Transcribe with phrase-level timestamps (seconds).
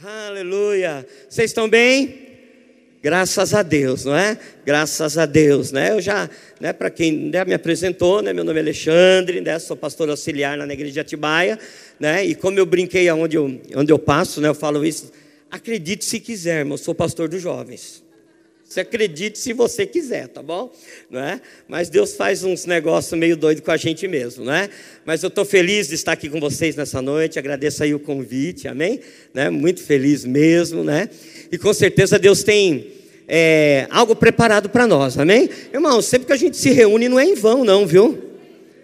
[0.00, 1.04] Aleluia.
[1.28, 2.28] Vocês estão bem?
[3.02, 4.38] Graças a Deus, não é?
[4.64, 5.90] Graças a Deus, né?
[5.90, 9.76] Eu já, né, para quem né, me apresentou, né, meu nome é Alexandre, né, sou
[9.76, 11.58] pastor auxiliar na igreja de Atibaia,
[11.98, 12.24] né?
[12.24, 15.10] E como eu brinquei aonde eu, onde eu passo, né, eu falo isso,
[15.50, 18.04] acredite se quiser, mas eu sou pastor dos jovens.
[18.68, 20.70] Você acredite se você quiser, tá bom?
[21.10, 21.40] Não é?
[21.66, 24.68] Mas Deus faz uns negócios meio doido com a gente mesmo, não é?
[25.06, 27.38] Mas eu estou feliz de estar aqui com vocês nessa noite.
[27.38, 29.00] Agradeço aí o convite, amém?
[29.32, 29.48] Né?
[29.48, 31.08] Muito feliz mesmo, né?
[31.50, 32.92] E com certeza Deus tem
[33.26, 35.48] é, algo preparado para nós, amém?
[35.72, 38.27] Irmão, sempre que a gente se reúne não é em vão, não, viu?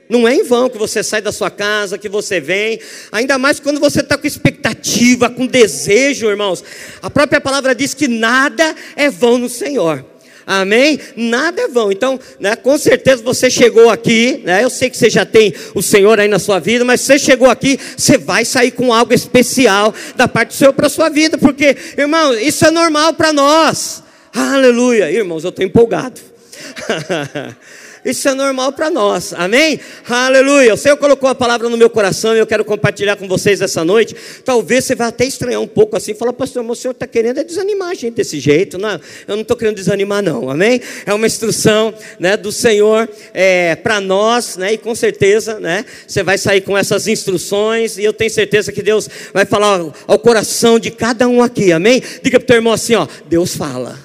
[0.09, 2.79] Não é em vão que você sai da sua casa, que você vem,
[3.11, 6.63] ainda mais quando você está com expectativa, com desejo, irmãos.
[7.01, 10.05] A própria palavra diz que nada é vão no Senhor.
[10.47, 11.01] Amém?
[11.17, 11.91] Nada é vão.
[11.91, 15.83] Então, né, com certeza você chegou aqui, né, eu sei que você já tem o
[15.83, 19.95] Senhor aí na sua vida, mas você chegou aqui, você vai sair com algo especial
[20.17, 24.03] da parte do Senhor para a sua vida, porque, irmão, isso é normal para nós.
[24.35, 25.11] Aleluia.
[25.11, 26.21] Irmãos, eu estou empolgado.
[28.05, 29.81] Isso é normal para nós, amém?
[30.07, 30.75] Aleluia.
[30.75, 33.83] O Senhor colocou a palavra no meu coração e eu quero compartilhar com vocês essa
[33.83, 34.15] noite.
[34.45, 37.39] Talvez você vá até estranhar um pouco assim, falar, pastor, mas o senhor está querendo
[37.39, 38.77] é desanimar a gente desse jeito.
[38.77, 40.83] Não, eu não estou querendo desanimar, não, amém?
[41.07, 44.75] É uma instrução né, do Senhor é, para nós, né?
[44.75, 45.85] E com certeza, né?
[46.07, 50.19] Você vai sair com essas instruções e eu tenho certeza que Deus vai falar ao,
[50.19, 52.03] coração de cada um aqui, amém?
[52.23, 53.99] Diga para o teu irmão assim, ó, Deus fala.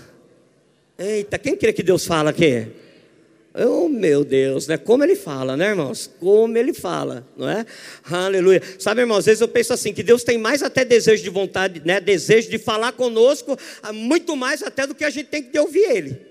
[0.97, 2.67] Eita, quem crê que Deus fala aqui?
[3.65, 4.77] Oh, meu Deus, né?
[4.77, 6.09] Como ele fala, né, irmãos?
[6.19, 7.65] Como ele fala, não é?
[8.09, 8.61] Aleluia.
[8.79, 11.81] Sabe, irmãos, às vezes eu penso assim, que Deus tem mais até desejo de vontade,
[11.83, 11.99] né?
[11.99, 15.83] Desejo de falar conosco, ah, muito mais até do que a gente tem que ouvir
[15.91, 16.21] Ele.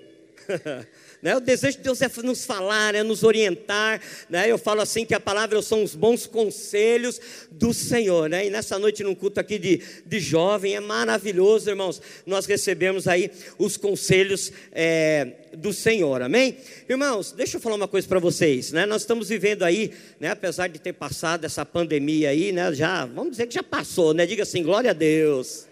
[1.20, 1.36] Né?
[1.36, 4.00] O desejo de Deus é nos falar, é nos orientar.
[4.28, 4.50] Né?
[4.50, 8.28] Eu falo assim que a palavra são os bons conselhos do Senhor.
[8.28, 8.46] Né?
[8.46, 12.00] E nessa noite, num culto aqui de, de jovem, é maravilhoso, irmãos.
[12.24, 16.58] Nós recebemos aí os conselhos é, do Senhor, amém?
[16.88, 18.72] Irmãos, deixa eu falar uma coisa para vocês.
[18.72, 18.86] Né?
[18.86, 20.30] Nós estamos vivendo aí, né?
[20.30, 22.72] apesar de ter passado essa pandemia aí, né?
[22.72, 24.24] já, vamos dizer que já passou, né?
[24.24, 25.67] Diga assim, glória a Deus.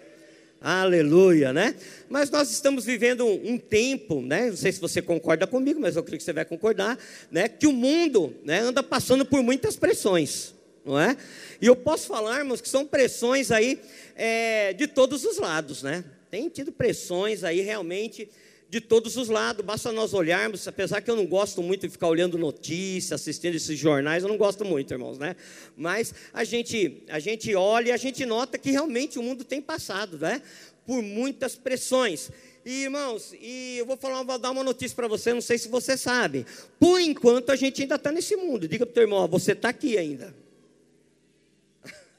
[0.68, 1.76] Aleluia, né?
[2.08, 4.50] Mas nós estamos vivendo um, tempo, né?
[4.50, 6.98] Não sei se você concorda comigo, mas eu creio que você vai concordar,
[7.30, 7.46] né?
[7.46, 11.16] Que o mundo, né, anda passando por muitas pressões, não é?
[11.62, 13.80] E eu posso falar, irmãos, que são pressões aí
[14.16, 16.04] é, de todos os lados, né?
[16.32, 18.28] Tem tido pressões aí realmente
[18.68, 22.08] de todos os lados, basta nós olharmos, apesar que eu não gosto muito de ficar
[22.08, 25.36] olhando notícias, assistindo esses jornais, eu não gosto muito, irmãos, né?
[25.76, 29.62] Mas a gente, a gente olha e a gente nota que realmente o mundo tem
[29.62, 30.42] passado, né?
[30.84, 32.30] Por muitas pressões.
[32.64, 35.68] E, irmãos, e eu vou falar, vou dar uma notícia para você, não sei se
[35.68, 36.44] você sabe.
[36.80, 38.66] Por enquanto a gente ainda está nesse mundo.
[38.66, 40.34] Diga para o teu irmão, você está aqui ainda.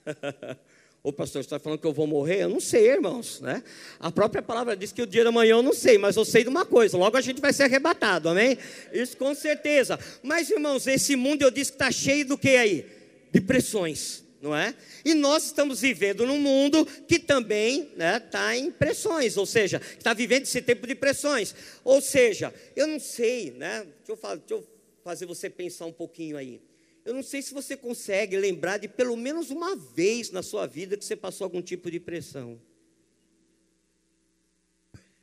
[1.07, 2.44] Ô pastor, está falando que eu vou morrer?
[2.44, 3.40] Eu não sei, irmãos.
[3.40, 3.63] Né?
[3.97, 6.44] A própria palavra diz que o dia da manhã eu não sei, mas eu sei
[6.44, 8.57] de uma coisa: logo a gente vai ser arrebatado, amém?
[8.91, 9.97] Isso com certeza.
[10.22, 12.85] Mas, irmãos, esse mundo eu disse que está cheio do que aí?
[13.31, 14.75] De pressões, não é?
[15.06, 19.81] E nós estamos vivendo num mundo que também está né, tá em pressões, ou seja,
[19.97, 21.56] está vivendo esse tempo de pressões.
[21.85, 23.85] Ou seja, eu não sei, né?
[24.00, 24.68] Deixa eu, fazer, deixa eu
[25.06, 26.59] fazer você pensar um pouquinho aí.
[27.07, 30.97] Eu não sei se você consegue lembrar de pelo menos uma vez na sua vida
[30.97, 32.59] que você passou algum tipo de pressão.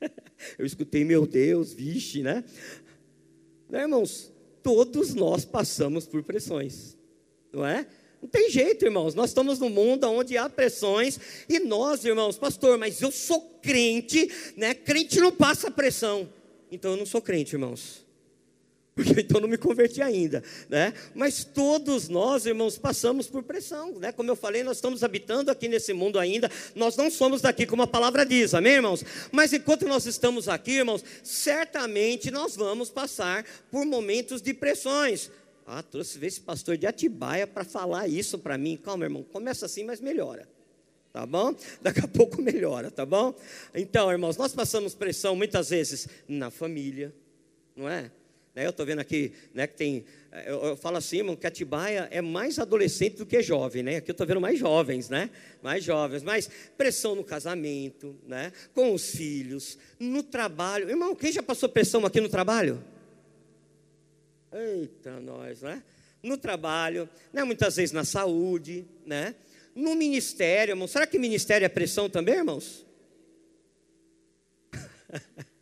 [0.57, 2.43] Eu escutei, meu Deus, vixe, né?
[3.69, 6.97] Não, irmãos, todos nós passamos por pressões,
[7.53, 7.87] não é?
[8.23, 9.15] Não tem jeito, irmãos.
[9.15, 14.27] Nós estamos num mundo onde há pressões e nós, irmãos, pastor, mas eu sou crente,
[14.57, 14.73] né?
[14.73, 16.33] Crente não passa pressão.
[16.73, 18.04] Então eu não sou crente, irmãos
[18.95, 20.95] porque então não me converti ainda, né?
[21.15, 24.13] Mas todos nós, irmãos, passamos por pressão, né?
[24.13, 27.83] Como eu falei, nós estamos habitando aqui nesse mundo ainda, nós não somos daqui como
[27.83, 29.05] a palavra diz, amém, irmãos?
[29.33, 35.31] Mas enquanto nós estamos aqui, irmãos, certamente nós vamos passar por momentos de pressões.
[35.67, 38.77] Ah, trouxe esse pastor de Atibaia para falar isso para mim.
[38.77, 40.49] Calma, irmão, começa assim, mas melhora.
[41.13, 41.55] Tá bom?
[41.83, 43.35] Daqui a pouco melhora, tá bom?
[43.75, 47.15] Então, irmãos, nós passamos pressão muitas vezes na família,
[47.75, 48.11] não é?
[48.55, 50.05] Né, eu estou vendo aqui né, que tem.
[50.31, 53.97] Eh, eu, eu, falo assim, irmão, que Atibaia é mais adolescente do que jovem, né?
[53.97, 55.29] Aqui eu estou vendo mais jovens, né?
[55.61, 58.53] Mais jovens, mais pressão no casamento, né?
[58.73, 60.89] Com os filhos, no trabalho.
[60.89, 62.81] Irmão, quem já passou pressão aqui no trabalho?
[64.53, 65.83] Eita, nós, né?
[66.23, 67.43] No trabalho, né?
[67.43, 69.35] muitas vezes na saúde, né?
[69.75, 70.87] No ministério, irmão.
[70.87, 72.87] Será que ministério é pressão também, irmãos?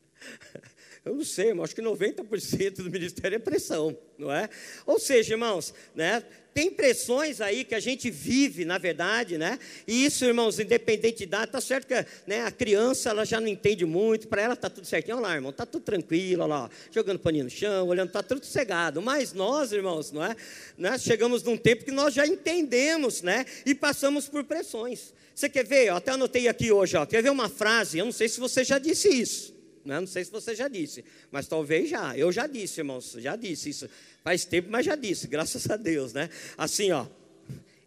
[1.04, 4.48] Eu não sei, mas acho que 90% do ministério é pressão, não é?
[4.86, 6.22] Ou seja, irmãos, né?
[6.54, 9.58] Tem pressões aí que a gente vive, na verdade, né?
[9.84, 13.48] E isso, irmãos, independente de idade, tá certo que né, a criança ela já não
[13.48, 15.16] entende muito, para ela tá tudo certinho.
[15.16, 18.44] Olha lá, irmão, tá tudo tranquilo, olha lá, jogando paninho no chão, olhando, tá tudo
[18.46, 19.02] cegado.
[19.02, 20.36] Mas nós, irmãos, não é?
[20.78, 23.44] Né, chegamos num tempo que nós já entendemos, né?
[23.66, 25.12] E passamos por pressões.
[25.34, 25.86] Você quer ver?
[25.86, 27.04] Eu até anotei aqui hoje, ó.
[27.06, 27.98] Quer ver uma frase?
[27.98, 29.51] Eu não sei se você já disse isso.
[29.84, 29.98] Né?
[29.98, 32.16] Não sei se você já disse, mas talvez já.
[32.16, 33.88] Eu já disse, irmãos, já disse isso.
[34.22, 36.30] Faz tempo, mas já disse, graças a Deus, né?
[36.56, 37.06] Assim, ó.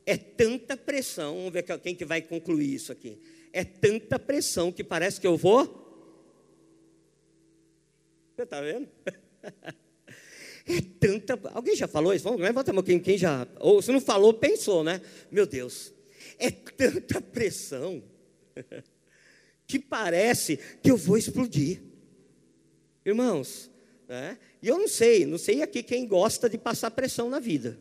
[0.06, 3.18] É tanta pressão, vamos ver quem que vai concluir isso aqui.
[3.52, 5.84] É tanta pressão que parece que eu vou.
[8.36, 8.88] Você está vendo?
[10.68, 11.40] É tanta.
[11.54, 12.24] Alguém já falou isso?
[12.24, 13.48] Vamos, levanta a mão quem, quem já.
[13.60, 15.00] Ou se não falou, pensou, né?
[15.30, 15.94] Meu Deus,
[16.40, 18.02] é tanta pressão
[19.68, 21.82] que parece que eu vou explodir.
[23.06, 23.70] Irmãos,
[24.08, 24.38] né?
[24.62, 27.78] e eu não sei, não sei aqui quem gosta de passar pressão na vida.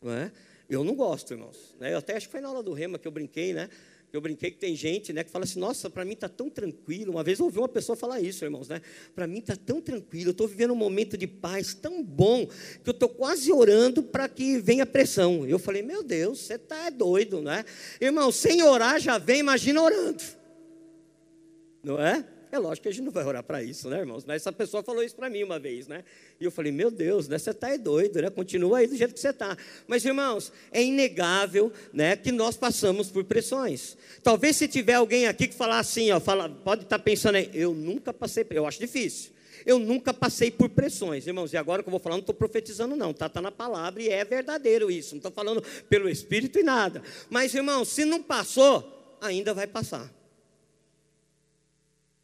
[0.00, 0.32] Não é?
[0.68, 1.74] Eu não gosto, irmãos.
[1.78, 1.92] Né?
[1.92, 3.68] Eu até acho que foi na aula do Rema que eu brinquei, né?
[4.12, 7.12] Eu brinquei que tem gente, né, que fala assim: "Nossa, para mim está tão tranquilo".
[7.12, 8.82] Uma vez eu ouvi uma pessoa falar isso, irmãos, né?
[9.14, 12.90] Para mim está tão tranquilo, eu estou vivendo um momento de paz tão bom que
[12.90, 15.46] eu estou quase orando para que venha pressão.
[15.46, 17.64] Eu falei: "Meu Deus, você está doido, né?
[17.98, 20.22] Irmão, sem orar já vem, imagina orando".
[21.82, 22.24] Não é?
[22.52, 24.26] É lógico que a gente não vai orar para isso, né, irmãos?
[24.26, 26.04] Mas essa pessoa falou isso para mim uma vez, né?
[26.38, 28.28] E eu falei, meu Deus, né, você está doido, né?
[28.28, 29.56] Continua aí do jeito que você está.
[29.86, 33.96] Mas, irmãos, é inegável né, que nós passamos por pressões.
[34.22, 37.50] Talvez se tiver alguém aqui que falar assim, ó, fala, pode estar tá pensando aí,
[37.54, 39.32] eu nunca passei, eu acho difícil.
[39.64, 41.54] Eu nunca passei por pressões, irmãos.
[41.54, 43.12] E agora que eu vou falar, não estou profetizando, não.
[43.12, 45.14] Está tá na palavra e é verdadeiro isso.
[45.14, 47.02] Não estou falando pelo Espírito e nada.
[47.30, 50.12] Mas, irmãos, se não passou, ainda vai passar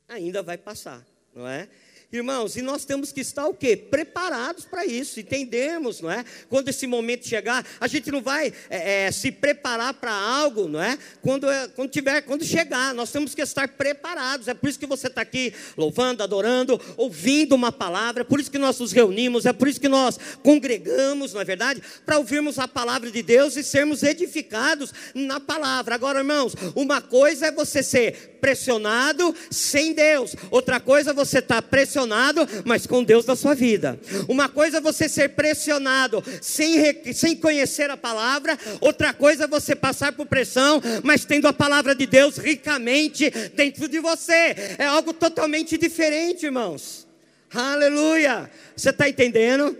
[0.09, 1.69] ainda vai passar, não é?
[2.11, 3.77] Irmãos, e nós temos que estar o quê?
[3.77, 6.25] Preparados para isso, entendemos, não é?
[6.49, 10.83] Quando esse momento chegar, a gente não vai é, é, se preparar para algo, não
[10.83, 10.97] é?
[11.21, 14.49] Quando, é, quando tiver, quando chegar, nós temos que estar preparados.
[14.49, 18.23] É por isso que você está aqui louvando, adorando, ouvindo uma palavra.
[18.23, 19.45] É por isso que nós nos reunimos.
[19.45, 21.83] É por isso que nós congregamos, não é verdade?
[22.07, 25.95] Para ouvirmos a palavra de Deus e sermos edificados na palavra.
[25.95, 30.35] Agora, irmãos, uma coisa é você ser pressionado sem Deus.
[30.51, 33.99] Outra coisa é você estar tá pressionado pressionado, mas com Deus na sua vida.
[34.29, 39.75] Uma coisa é você ser pressionado sem, sem conhecer a palavra, outra coisa é você
[39.75, 44.55] passar por pressão, mas tendo a palavra de Deus ricamente dentro de você.
[44.79, 47.07] É algo totalmente diferente, irmãos.
[47.53, 48.51] Aleluia!
[48.77, 49.77] Você está entendendo?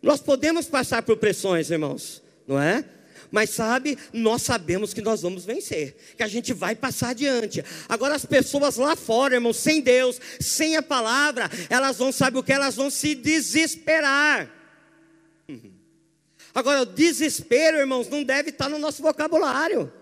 [0.00, 2.84] Nós podemos passar por pressões, irmãos, não é?
[3.30, 7.64] Mas sabe, nós sabemos que nós vamos vencer, que a gente vai passar adiante.
[7.88, 12.42] Agora as pessoas lá fora, irmãos, sem Deus, sem a palavra, elas vão, sabe o
[12.42, 12.52] que?
[12.52, 14.50] Elas vão se desesperar.
[16.54, 19.92] Agora, o desespero, irmãos, não deve estar no nosso vocabulário.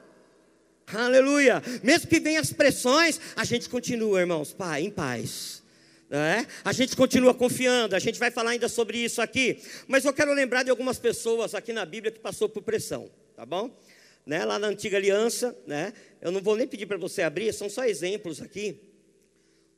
[0.86, 1.62] Aleluia.
[1.82, 5.62] Mesmo que venham as pressões, a gente continua, irmãos, pai, em paz.
[6.08, 6.46] É?
[6.64, 10.32] A gente continua confiando, a gente vai falar ainda sobre isso aqui, mas eu quero
[10.32, 13.76] lembrar de algumas pessoas aqui na Bíblia que passou por pressão, tá bom?
[14.24, 14.44] Né?
[14.44, 15.92] Lá na antiga aliança, né?
[16.20, 18.80] eu não vou nem pedir para você abrir, são só exemplos aqui.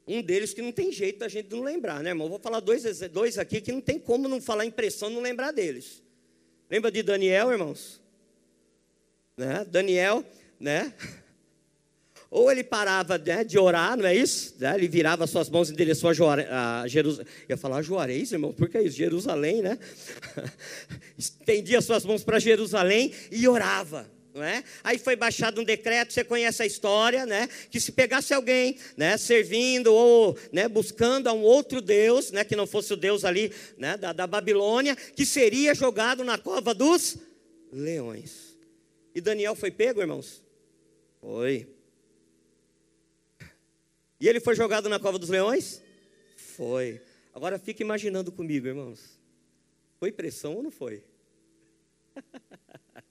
[0.07, 2.27] Um deles que não tem jeito da gente não lembrar, né, irmão?
[2.27, 5.21] Eu vou falar dois, dois aqui que não tem como não falar em pressão não
[5.21, 6.03] lembrar deles.
[6.71, 8.01] Lembra de Daniel, irmãos?
[9.37, 9.67] Né?
[9.69, 10.25] Daniel,
[10.61, 10.93] né?
[12.31, 14.55] Ou ele parava né, de orar, não é isso?
[14.59, 17.27] Né, ele virava suas mãos em direção a, a Jerusalém.
[17.49, 18.99] Ia falar Juarez, irmão, porque é isso?
[18.99, 19.79] Jerusalém, né?
[21.17, 24.07] Estendia suas mãos para Jerusalém e orava.
[24.35, 24.63] É?
[24.85, 27.49] Aí foi baixado um decreto, você conhece a história, né?
[27.71, 32.55] Que se pegasse alguém, né, servindo ou né, buscando a um outro Deus, né, que
[32.55, 37.17] não fosse o Deus ali, né, da, da Babilônia, que seria jogado na cova dos
[37.73, 38.57] leões.
[39.13, 40.41] E Daniel foi pego, irmãos?
[41.21, 41.67] Foi.
[44.21, 45.83] E ele foi jogado na cova dos leões?
[46.37, 47.01] Foi.
[47.35, 49.19] Agora fique imaginando comigo, irmãos.
[49.99, 51.05] Foi pressão ou não foi?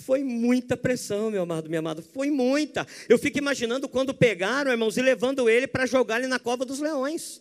[0.00, 2.02] Foi muita pressão, meu amado, minha amada.
[2.02, 2.86] Foi muita.
[3.08, 6.80] Eu fico imaginando quando pegaram, irmãos, e levando ele para jogar ele na cova dos
[6.80, 7.40] leões.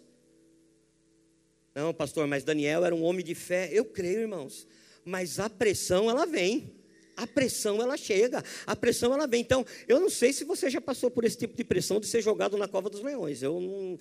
[1.73, 3.69] Não, pastor, mas Daniel era um homem de fé.
[3.71, 4.67] Eu creio, irmãos.
[5.05, 6.78] Mas a pressão, ela vem
[7.19, 9.41] a pressão ela chega, a pressão ela vem.
[9.41, 12.21] Então, eu não sei se você já passou por esse tipo de pressão de ser
[12.21, 13.43] jogado na cova dos leões.
[13.43, 13.99] Eu não,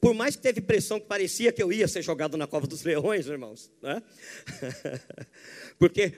[0.00, 2.82] por mais que teve pressão que parecia que eu ia ser jogado na cova dos
[2.82, 4.02] leões, irmãos, né?
[5.78, 6.12] Porque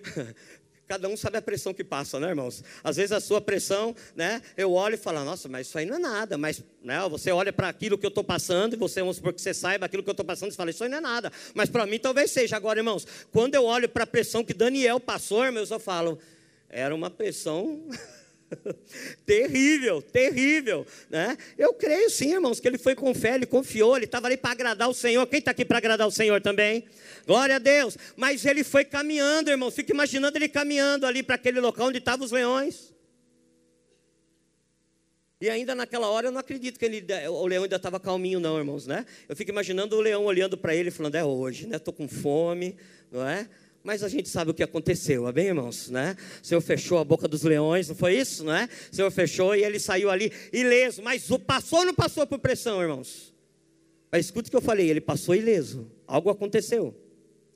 [0.86, 2.62] Cada um sabe a pressão que passa, né, irmãos?
[2.82, 4.42] Às vezes a sua pressão, né?
[4.54, 6.36] Eu olho e falo, nossa, mas isso aí não é nada.
[6.36, 9.40] Mas né, você olha para aquilo que eu estou passando e você, vamos supor que
[9.40, 11.32] você saiba aquilo que eu estou passando e fala, isso aí não é nada.
[11.54, 12.56] Mas para mim talvez seja.
[12.56, 16.18] Agora, irmãos, quando eu olho para a pressão que Daniel passou, irmãos, eu falo,
[16.68, 17.82] era uma pressão
[19.26, 21.36] terrível, terrível, né?
[21.58, 24.52] Eu creio sim, irmãos, que ele foi com fé, ele confiou, ele estava ali para
[24.52, 25.26] agradar o Senhor.
[25.26, 26.84] Quem está aqui para agradar o Senhor também?
[27.26, 27.96] Glória a Deus.
[28.16, 29.74] Mas ele foi caminhando, irmãos.
[29.74, 32.94] Fica imaginando ele caminhando ali para aquele local onde estavam os leões.
[35.40, 38.56] E ainda naquela hora eu não acredito que ele, o leão ainda estava calminho, não,
[38.56, 39.04] irmãos, né?
[39.28, 41.76] Eu fico imaginando o leão olhando para ele, falando: é hoje, né?
[41.76, 42.76] Estou com fome,
[43.10, 43.48] não é?
[43.84, 45.90] Mas a gente sabe o que aconteceu, amém, irmãos?
[45.90, 46.16] Né?
[46.42, 48.66] O Senhor fechou a boca dos leões, não foi isso, não é?
[48.90, 51.02] O Senhor fechou e ele saiu ali ileso.
[51.02, 53.34] Mas passou ou não passou por pressão, irmãos?
[54.10, 55.86] Mas escuta o que eu falei, ele passou ileso.
[56.06, 56.94] Algo aconteceu.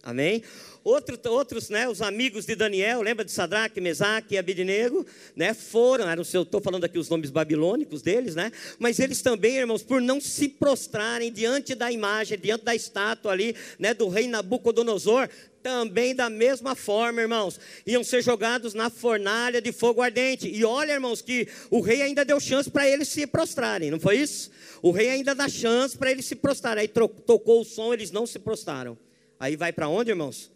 [0.02, 0.42] Amém?
[0.88, 5.04] Outro, outros, né, os amigos de Daniel, lembra de Sadraque, Mesaque e Abidnego,
[5.36, 10.00] né, foram, estou falando aqui os nomes babilônicos deles, né, mas eles também, irmãos, por
[10.00, 15.28] não se prostrarem diante da imagem, diante da estátua ali, né, do rei Nabucodonosor,
[15.62, 20.48] também da mesma forma, irmãos, iam ser jogados na fornalha de fogo ardente.
[20.48, 24.16] E olha, irmãos, que o rei ainda deu chance para eles se prostrarem, não foi
[24.16, 24.50] isso?
[24.80, 26.80] O rei ainda dá chance para eles se prostrarem.
[26.80, 28.96] Aí tocou o som, eles não se prostraram.
[29.38, 30.50] Aí vai para onde, irmãos?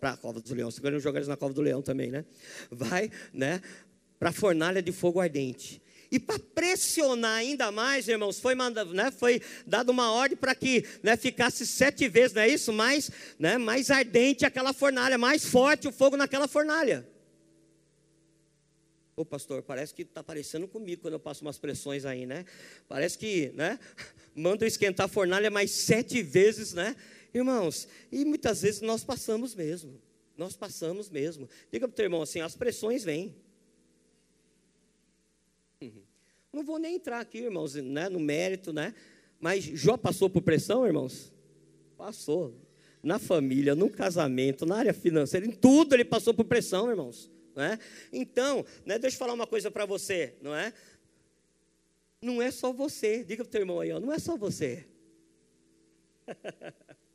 [0.00, 0.70] Para a cova do leão.
[0.70, 2.24] Você jogar eles na cova do leão também, né?
[2.70, 3.60] Vai, né?
[4.18, 5.82] Para a fornalha de fogo ardente.
[6.10, 10.84] E para pressionar ainda mais, irmãos, foi, mandado, né, foi dada uma ordem para que
[11.02, 12.72] né, ficasse sete vezes, não é isso?
[12.72, 17.06] Mais, né, mais ardente aquela fornalha, mais forte o fogo naquela fornalha.
[19.16, 22.44] Ô pastor, parece que está parecendo comigo quando eu passo umas pressões aí, né?
[22.86, 23.78] Parece que, né?
[24.36, 26.94] Manda esquentar a fornalha mais sete vezes, né?
[27.36, 30.00] Irmãos, e muitas vezes nós passamos mesmo.
[30.38, 31.46] Nós passamos mesmo.
[31.70, 33.36] Diga para o teu irmão assim: as pressões vêm.
[35.82, 36.02] Uhum.
[36.50, 38.94] Não vou nem entrar aqui, irmãos, né, no mérito, né?
[39.38, 41.30] Mas Jó passou por pressão, irmãos?
[41.98, 42.58] Passou.
[43.02, 47.30] Na família, no casamento, na área financeira, em tudo ele passou por pressão, irmãos.
[47.54, 47.78] Né?
[48.10, 50.72] Então, né, deixa eu falar uma coisa para você, não é?
[52.22, 53.22] Não é só você.
[53.22, 54.86] Diga para o teu irmão aí, ó, não é só você.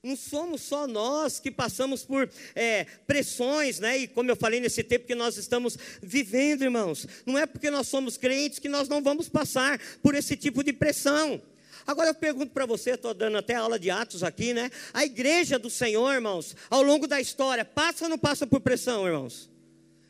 [0.00, 3.98] Não somos só nós que passamos por é, pressões, né?
[3.98, 7.88] E como eu falei nesse tempo que nós estamos vivendo, irmãos, não é porque nós
[7.88, 11.42] somos crentes que nós não vamos passar por esse tipo de pressão.
[11.84, 14.70] Agora eu pergunto para você, estou dando até aula de Atos aqui, né?
[14.94, 19.04] A igreja do Senhor, irmãos, ao longo da história, passa ou não passa por pressão,
[19.04, 19.50] irmãos?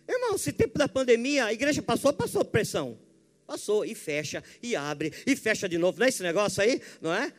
[0.07, 2.99] Irmãos, esse tempo da pandemia, a igreja passou, passou por pressão.
[3.47, 5.99] Passou, e fecha, e abre, e fecha de novo.
[5.99, 6.83] Não é esse negócio aí?
[7.00, 7.33] Não é?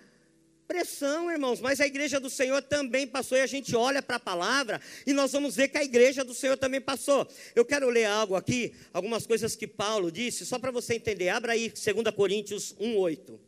[0.69, 4.19] Pressão, irmãos, mas a igreja do Senhor também passou, e a gente olha para a
[4.19, 7.27] palavra e nós vamos ver que a igreja do Senhor também passou.
[7.55, 11.29] Eu quero ler algo aqui, algumas coisas que Paulo disse, só para você entender.
[11.29, 13.39] Abra aí 2 Coríntios 1,8.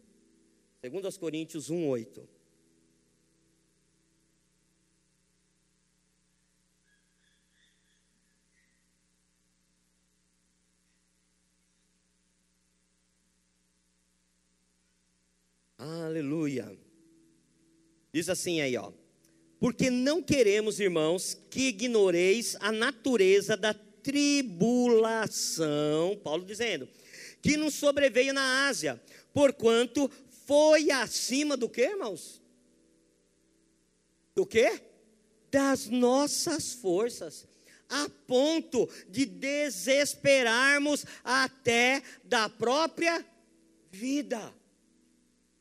[0.82, 2.28] 2 Coríntios 1,8.
[15.78, 16.91] Aleluia.
[18.14, 18.92] Diz assim aí, ó.
[19.60, 26.90] Porque não queremos, irmãos, que ignoreis a natureza da tribulação, Paulo dizendo,
[27.42, 29.02] que nos sobreveio na Ásia,
[29.34, 30.12] porquanto
[30.48, 32.42] foi acima do que, irmãos?
[34.36, 34.82] Do que?
[35.52, 37.48] Das nossas forças,
[37.88, 43.24] a ponto de desesperarmos até da própria
[43.92, 44.52] vida.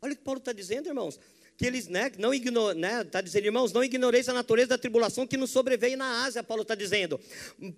[0.01, 1.21] Olha o que Paulo está dizendo, irmãos
[1.61, 5.27] que eles, né, não ignoram, né, está dizendo, irmãos, não ignoreis a natureza da tribulação
[5.27, 7.21] que nos sobreveio na Ásia, Paulo está dizendo,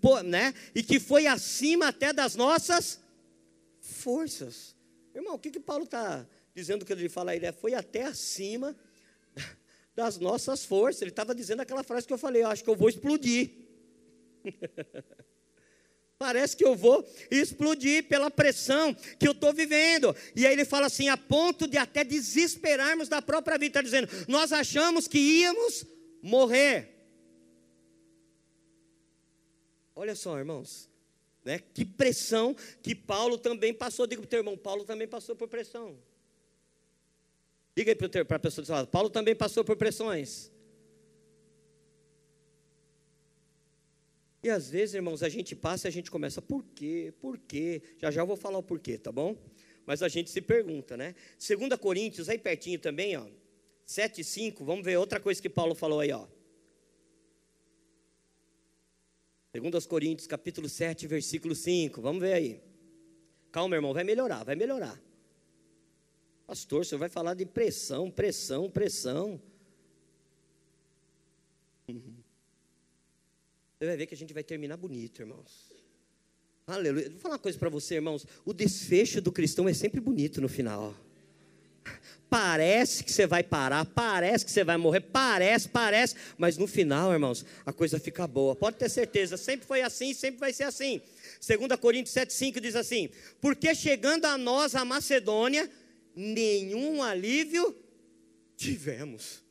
[0.00, 3.00] Pô, né, e que foi acima até das nossas
[3.80, 4.76] forças.
[5.12, 6.24] Irmão, o que que Paulo está
[6.54, 7.40] dizendo que ele fala aí?
[7.40, 7.50] Né?
[7.50, 8.76] Foi até acima
[9.96, 11.02] das nossas forças.
[11.02, 13.50] Ele estava dizendo aquela frase que eu falei, eu acho que eu vou explodir.
[16.22, 20.14] Parece que eu vou explodir pela pressão que eu estou vivendo.
[20.36, 23.80] E aí ele fala assim, a ponto de até desesperarmos da própria vida.
[23.80, 25.84] Está dizendo, nós achamos que íamos
[26.22, 26.90] morrer.
[29.96, 30.88] Olha só, irmãos.
[31.44, 31.58] Né?
[31.58, 34.06] Que pressão que Paulo também passou.
[34.06, 35.98] Diga para o teu irmão, Paulo também passou por pressão.
[37.74, 40.52] Diga para a pessoa do seu lado, Paulo também passou por pressões.
[44.42, 47.14] E às vezes, irmãos, a gente passa e a gente começa, por quê?
[47.20, 47.80] Por quê?
[47.98, 49.36] Já já eu vou falar o porquê, tá bom?
[49.86, 51.14] Mas a gente se pergunta, né?
[51.38, 53.26] 2 Coríntios, aí pertinho também, ó.
[53.84, 56.26] 7 e 5, vamos ver outra coisa que Paulo falou aí, ó.
[59.54, 62.00] Segundo aos Coríntios, capítulo 7, versículo 5.
[62.00, 62.60] Vamos ver aí.
[63.52, 65.00] Calma, irmão, vai melhorar, vai melhorar.
[66.46, 69.40] Pastor, você vai falar de pressão, pressão, pressão.
[73.82, 75.72] Você vai ver que a gente vai terminar bonito, irmãos.
[76.68, 77.10] Aleluia.
[77.10, 78.24] Vou falar uma coisa para você, irmãos.
[78.44, 80.94] O desfecho do cristão é sempre bonito no final.
[82.30, 87.12] Parece que você vai parar, parece que você vai morrer, parece, parece, mas no final,
[87.12, 88.54] irmãos, a coisa fica boa.
[88.54, 91.02] Pode ter certeza, sempre foi assim, sempre vai ser assim.
[91.44, 93.10] 2 Coríntios 7,5 diz assim:
[93.40, 95.68] Porque chegando a nós a Macedônia,
[96.14, 97.76] nenhum alívio
[98.56, 99.42] tivemos.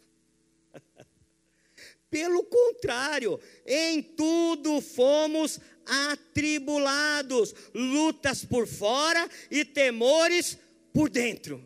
[2.12, 10.58] Pelo contrário, em tudo fomos atribulados, lutas por fora e temores
[10.94, 11.63] por dentro.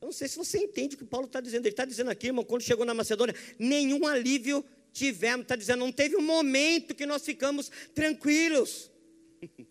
[0.00, 1.66] Eu não sei se você entende o que Paulo está dizendo.
[1.66, 5.42] Ele está dizendo aqui, irmão, quando chegou na Macedônia, nenhum alívio tivemos.
[5.42, 8.90] Está dizendo, não teve um momento que nós ficamos tranquilos.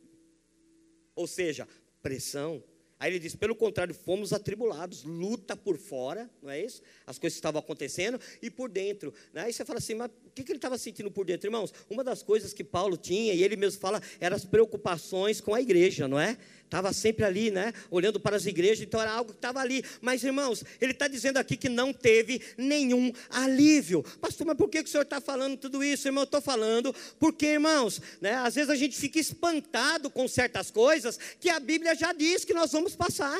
[1.16, 1.68] Ou seja,
[2.04, 2.64] pressão,
[3.00, 6.82] Aí ele diz: pelo contrário, fomos atribulados, luta por fora, não é isso?
[7.06, 9.14] As coisas estavam acontecendo e por dentro.
[9.34, 9.44] Né?
[9.44, 11.74] Aí você fala assim: mas o que, que ele estava sentindo por dentro, irmãos?
[11.90, 15.62] Uma das coisas que Paulo tinha, e ele mesmo fala, eram as preocupações com a
[15.62, 16.38] igreja, não é?
[16.68, 17.74] Estava sempre ali, né?
[17.90, 19.82] Olhando para as igrejas, então era algo que estava ali.
[20.02, 24.04] Mas, irmãos, ele está dizendo aqui que não teve nenhum alívio.
[24.20, 26.24] Pastor, mas por que, que o senhor está falando tudo isso, irmão?
[26.24, 28.34] Eu estou falando porque, irmãos, né?
[28.34, 32.54] Às vezes a gente fica espantado com certas coisas que a Bíblia já diz que
[32.54, 33.40] nós vamos passar.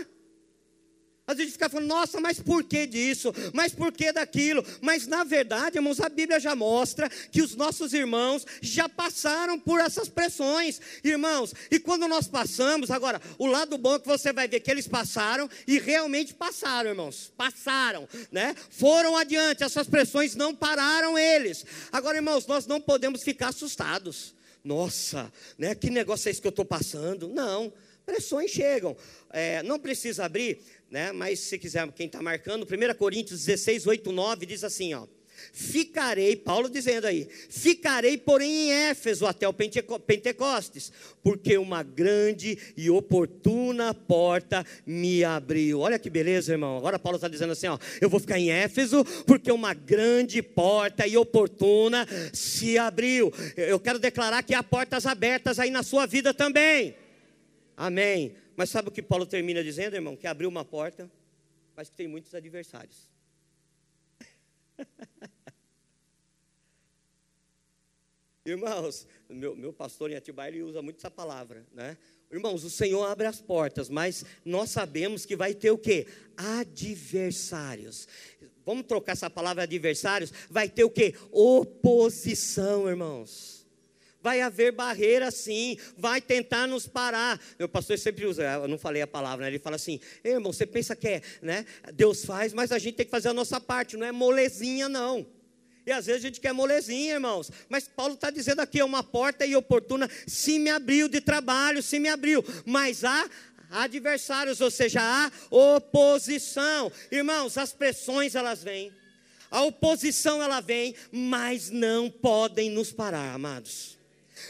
[1.28, 3.34] Às vezes fica falando, nossa, mas por que disso?
[3.54, 4.64] Mas por que daquilo?
[4.80, 9.78] Mas na verdade, irmãos, a Bíblia já mostra que os nossos irmãos já passaram por
[9.82, 11.54] essas pressões, irmãos.
[11.70, 14.88] E quando nós passamos, agora, o lado bom é que você vai ver que eles
[14.88, 17.30] passaram e realmente passaram, irmãos.
[17.36, 18.56] Passaram, né?
[18.70, 21.66] Foram adiante, essas pressões não pararam eles.
[21.92, 24.34] Agora, irmãos, nós não podemos ficar assustados.
[24.64, 25.76] Nossa, né?
[25.76, 27.28] Que negócio é esse que eu estou passando?
[27.28, 27.74] Não
[28.08, 28.96] pressões chegam.
[29.30, 31.12] É, não precisa abrir, né?
[31.12, 35.08] mas se quiser, quem está marcando, 1 Coríntios 16, 8, 9 diz assim: ó.
[35.54, 40.92] Ficarei, Paulo dizendo aí, ficarei, porém, em Éfeso até o Pentecostes,
[41.22, 45.80] porque uma grande e oportuna porta me abriu.
[45.80, 46.78] Olha que beleza, irmão.
[46.78, 51.06] Agora Paulo está dizendo assim: ó, eu vou ficar em Éfeso, porque uma grande porta
[51.06, 53.32] e oportuna se abriu.
[53.56, 56.96] Eu quero declarar que há portas abertas aí na sua vida também.
[57.76, 58.36] Amém.
[58.58, 60.18] Mas sabe o que Paulo termina dizendo, irmão?
[60.18, 61.10] Que abriu uma porta,
[61.76, 63.08] mas que tem muitos adversários.
[68.44, 71.98] Irmãos, meu, meu pastor em Atibaia, ele usa muito essa palavra, né?
[72.32, 76.08] Irmãos, o Senhor abre as portas, mas nós sabemos que vai ter o quê?
[76.38, 78.08] Adversários.
[78.66, 80.32] Vamos trocar essa palavra adversários?
[80.50, 81.14] Vai ter o quê?
[81.30, 83.57] Oposição, irmãos.
[84.22, 87.40] Vai haver barreira sim, vai tentar nos parar.
[87.58, 89.52] Meu pastor sempre usa, eu não falei a palavra, né?
[89.52, 91.66] ele fala assim: irmão, você pensa que é, né?
[91.94, 95.26] Deus faz, mas a gente tem que fazer a nossa parte, não é molezinha, não.
[95.86, 97.52] E às vezes a gente quer molezinha, irmãos.
[97.70, 101.84] Mas Paulo está dizendo aqui: é uma porta e oportuna, se me abriu de trabalho,
[101.84, 102.44] se me abriu.
[102.66, 103.30] Mas há
[103.70, 106.92] adversários, ou seja, há oposição.
[107.12, 108.92] Irmãos, as pressões elas vêm,
[109.52, 113.97] a oposição ela vem, mas não podem nos parar, amados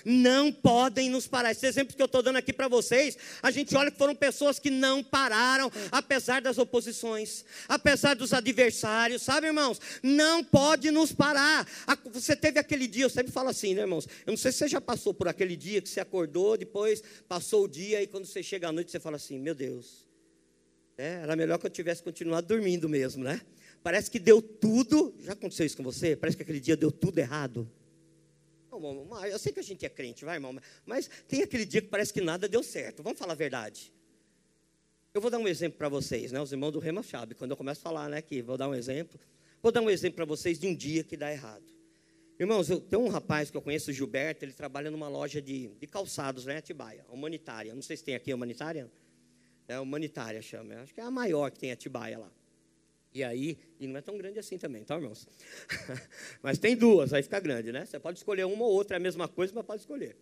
[0.06, 1.52] não podem nos parar.
[1.52, 4.60] Esse exemplo que eu estou dando aqui para vocês, a gente olha que foram pessoas
[4.60, 9.80] que não pararam, apesar das oposições, apesar dos adversários, sabe, irmãos?
[10.02, 11.68] Não pode nos parar.
[12.12, 14.08] Você teve aquele dia, eu sempre falo assim, né, irmãos?
[14.26, 17.66] Eu não sei se você já passou por aquele dia que você acordou, depois passou
[17.66, 20.08] o dia, e quando você chega à noite, você fala assim: meu Deus,
[20.98, 23.42] é, era melhor que eu tivesse continuado dormindo mesmo, né?
[23.84, 25.16] Parece que deu tudo.
[25.20, 26.16] Já aconteceu isso com você?
[26.16, 27.70] Parece que aquele dia deu tudo errado.
[29.32, 32.14] Eu sei que a gente é crente, vai, irmão, mas tem aquele dia que parece
[32.14, 33.04] que nada deu certo.
[33.04, 33.94] Vamos falar a verdade.
[35.14, 36.40] Eu vou dar um exemplo para vocês, né?
[36.40, 38.76] Os irmãos do Rema Chave, quando eu começo a falar, né, aqui, vou dar um
[38.76, 39.20] exemplo.
[39.62, 41.66] Vou dar um exemplo para vocês de um dia que dá errado.
[42.40, 45.70] Irmãos, eu, tem um rapaz que eu conheço, o Gilberto, ele trabalha numa loja de,
[45.70, 47.74] de calçados, né, Atibaia, humanitária.
[47.74, 48.92] Não sei se tem aqui humanitária.
[49.68, 50.76] É humanitária, chama.
[50.82, 52.32] Acho que é a maior que tem Atibaia lá.
[53.18, 55.28] E aí, e não é tão grande assim também, tá, irmãos?
[56.40, 57.84] mas tem duas, aí fica grande, né?
[57.84, 60.16] Você pode escolher uma ou outra, é a mesma coisa, mas pode escolher.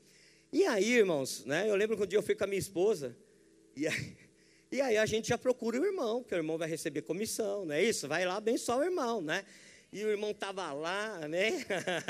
[0.50, 1.70] E aí, irmãos, né?
[1.70, 3.14] Eu lembro que um dia eu fui com a minha esposa,
[3.76, 4.18] e aí,
[4.72, 7.76] e aí a gente já procura o irmão, que o irmão vai receber comissão, não
[7.76, 8.08] é isso?
[8.08, 9.44] Vai lá abençoar o irmão, né?
[9.92, 11.66] E o irmão estava lá, né?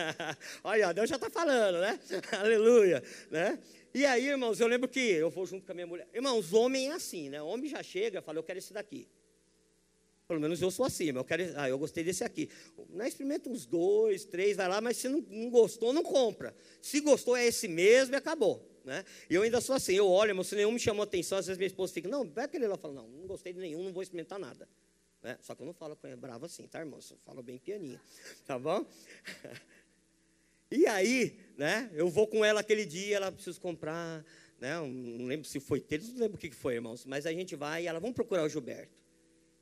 [0.63, 1.99] Olha, Deus já está falando, né?
[2.39, 3.57] Aleluia, né?
[3.91, 6.07] E aí, irmãos, eu lembro que eu vou junto com a minha mulher.
[6.13, 7.41] Irmãos, homem é assim, né?
[7.41, 9.07] Homem já chega e fala, eu quero esse daqui.
[10.27, 12.49] Pelo menos eu sou assim, eu quero, ah, eu gostei desse aqui.
[12.89, 16.55] Não experimenta uns dois, três, vai lá, mas se não, não gostou, não compra.
[16.81, 18.67] Se gostou, é esse mesmo e acabou.
[18.83, 19.03] Né?
[19.29, 21.67] Eu ainda sou assim, eu olho, mas se nenhum me chamou atenção, às vezes minha
[21.67, 24.39] esposa fica, não, vai aquele lá, fala, não, não gostei de nenhum, não vou experimentar
[24.39, 24.67] nada.
[25.21, 25.37] Né?
[25.41, 26.99] Só que eu não falo com ela brava assim, tá, irmão?
[26.99, 27.99] Eu falo bem pianinho,
[28.45, 28.85] tá bom?
[30.71, 34.23] e aí, né, eu vou com ela aquele dia, ela precisa comprar,
[34.59, 37.55] né, não lembro se foi tênis, não lembro o que foi, irmãos, mas a gente
[37.55, 39.04] vai e ela, vamos procurar o Gilberto.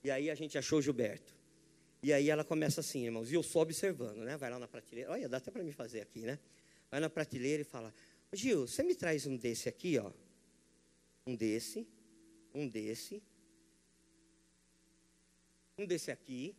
[0.03, 1.33] E aí a gente achou o Gilberto.
[2.01, 4.35] E aí ela começa assim, irmãos, e eu só observando, né?
[4.35, 6.37] Vai lá na prateleira, olha, dá até para me fazer aqui, né?
[6.91, 7.93] Vai na prateleira e fala,
[8.33, 10.11] Gil, você me traz um desse aqui, ó.
[11.25, 11.87] Um desse,
[12.53, 13.23] um desse,
[15.77, 16.53] um desse aqui,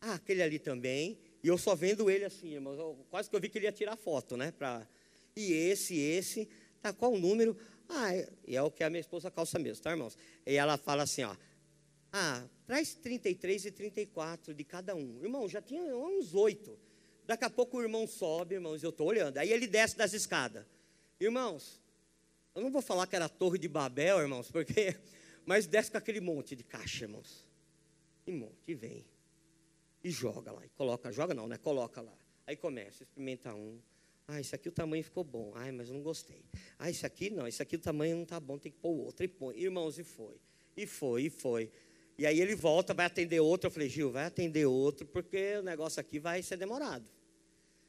[0.00, 1.18] ah, aquele ali também.
[1.42, 3.72] E eu só vendo ele assim, irmãos, eu, quase que eu vi que ele ia
[3.72, 4.52] tirar foto, né?
[4.52, 4.86] Pra,
[5.34, 6.48] e esse, esse,
[6.80, 7.56] tá, qual o número?
[7.88, 10.16] Ah, é, é o que a minha esposa calça mesmo, tá, irmãos?
[10.46, 11.34] E ela fala assim, ó,
[12.12, 15.22] ah, traz 33 e 34 de cada um.
[15.22, 16.78] Irmão, já tinha uns oito.
[17.26, 19.38] Daqui a pouco o irmão sobe, irmãos, eu estou olhando.
[19.38, 20.66] Aí ele desce das escadas.
[21.20, 21.80] Irmãos,
[22.54, 24.96] eu não vou falar que era a torre de Babel, irmãos, porque.
[25.46, 27.46] Mas desce com aquele monte de caixa, irmãos.
[28.26, 29.06] E monte, e vem.
[30.02, 30.64] E joga lá.
[30.64, 31.56] E coloca, joga não, né?
[31.56, 32.16] Coloca lá.
[32.46, 33.80] Aí começa, experimenta um.
[34.26, 35.52] Ah, esse aqui o tamanho ficou bom.
[35.54, 36.44] Ai, mas eu não gostei.
[36.78, 39.24] Ah, esse aqui não, esse aqui o tamanho não está bom, tem que pôr outro.
[39.24, 39.56] E põe.
[39.56, 40.40] Irmãos, e foi.
[40.76, 41.70] E foi, e foi.
[42.20, 43.68] E aí ele volta, vai atender outro.
[43.68, 47.08] Eu falei, Gil, vai atender outro, porque o negócio aqui vai ser demorado.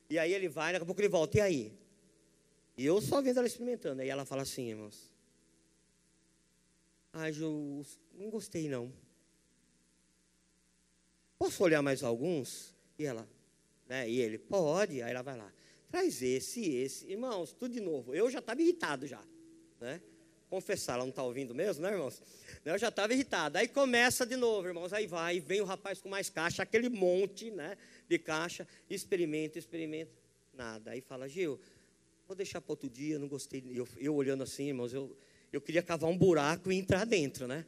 [0.10, 1.39] E aí ele vai, daqui a pouco ele volta.
[1.39, 1.78] E aí?
[2.78, 4.02] E eu só vendo ela experimentando.
[4.02, 5.12] Aí ela fala assim, irmãos.
[7.12, 8.94] Ah, Gil, não gostei não.
[11.38, 12.74] Posso olhar mais alguns?
[12.98, 13.28] E ela,
[13.86, 14.10] né?
[14.10, 15.02] E ele, pode.
[15.02, 15.52] Aí ela vai lá.
[15.89, 17.06] Traz esse, esse.
[17.06, 18.15] Irmãos, tudo de novo.
[18.15, 19.22] Eu já estava irritado já.
[19.78, 20.02] Né?
[20.52, 22.22] Confessar, ela não está ouvindo mesmo, né, irmãos?
[22.66, 23.58] Eu já estava irritado.
[23.58, 24.92] Aí começa de novo, irmãos.
[24.92, 27.78] Aí vai, vem o rapaz com mais caixa, aquele monte né,
[28.10, 30.12] de caixa, experimenta, experimenta.
[30.54, 30.92] Nada.
[30.92, 31.58] Aí fala, Gil,
[32.28, 33.64] vou deixar para outro dia, não gostei.
[33.74, 35.18] Eu, eu olhando assim, irmãos, eu,
[35.54, 37.66] eu queria cavar um buraco e entrar dentro, né?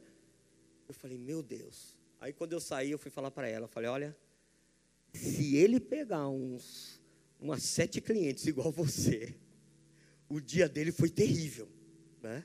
[0.86, 1.96] Eu falei, meu Deus.
[2.20, 4.14] Aí quando eu saí, eu fui falar para ela, eu falei, olha,
[5.10, 7.00] se ele pegar uns,
[7.40, 9.34] umas sete clientes igual você,
[10.28, 11.66] o dia dele foi terrível,
[12.22, 12.44] né?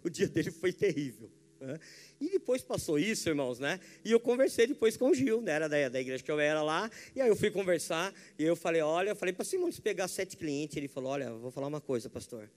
[0.04, 1.30] o dia dele foi terrível.
[1.60, 1.78] Né?
[2.18, 3.78] E depois passou isso, irmãos, né?
[4.04, 5.52] E eu conversei depois com o Gil, né?
[5.52, 6.90] Era da, da igreja que eu era lá.
[7.14, 10.08] E aí eu fui conversar e eu falei, olha, eu falei para Simão se pegar
[10.08, 10.76] sete clientes.
[10.76, 12.50] Ele falou, olha, vou falar uma coisa, pastor.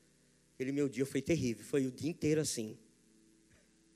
[0.58, 2.78] Ele, meu dia foi terrível, foi o dia inteiro assim.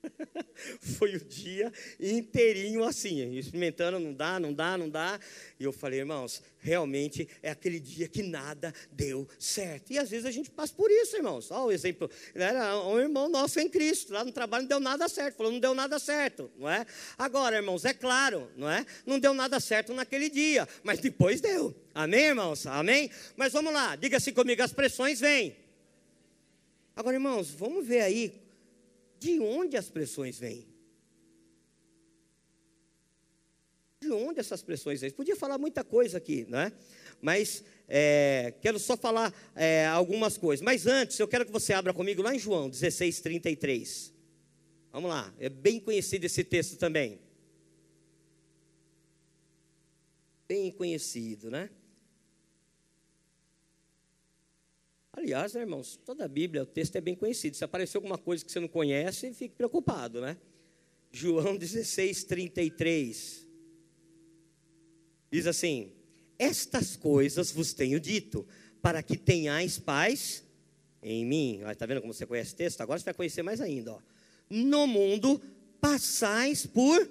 [0.80, 5.18] Foi o dia inteirinho assim, experimentando, não dá, não dá, não dá.
[5.58, 9.92] E eu falei, irmãos, realmente é aquele dia que nada deu certo.
[9.92, 11.50] E às vezes a gente passa por isso, irmãos.
[11.50, 15.08] Olha o exemplo, era um irmão nosso em Cristo, lá no trabalho não deu nada
[15.08, 16.86] certo, falou, não deu nada certo, não é?
[17.16, 18.84] Agora, irmãos, é claro, não é?
[19.06, 21.74] Não deu nada certo naquele dia, mas depois deu.
[21.94, 22.66] Amém, irmãos?
[22.66, 23.10] Amém?
[23.36, 25.56] Mas vamos lá, diga-se comigo, as pressões vêm.
[26.94, 28.47] Agora, irmãos, vamos ver aí
[29.18, 30.66] de onde as pressões vêm?
[34.00, 35.10] De onde essas pressões vêm?
[35.10, 36.72] Podia falar muita coisa aqui, né?
[37.20, 40.64] Mas é, quero só falar é, algumas coisas.
[40.64, 44.14] Mas antes, eu quero que você abra comigo lá em João 16, 33.
[44.92, 47.20] Vamos lá, é bem conhecido esse texto também.
[50.46, 51.68] Bem conhecido, né?
[55.18, 57.56] Aliás, né, irmãos, toda a Bíblia, o texto é bem conhecido.
[57.56, 60.36] Se aparecer alguma coisa que você não conhece, fique preocupado, né?
[61.10, 63.44] João 16, 33.
[65.28, 65.90] Diz assim:
[66.38, 68.46] Estas coisas vos tenho dito,
[68.80, 70.44] para que tenhais paz
[71.02, 71.62] em mim.
[71.68, 72.80] Está vendo como você conhece o texto?
[72.80, 73.94] Agora você vai conhecer mais ainda.
[73.94, 74.00] Ó.
[74.48, 75.42] No mundo
[75.80, 77.10] passais por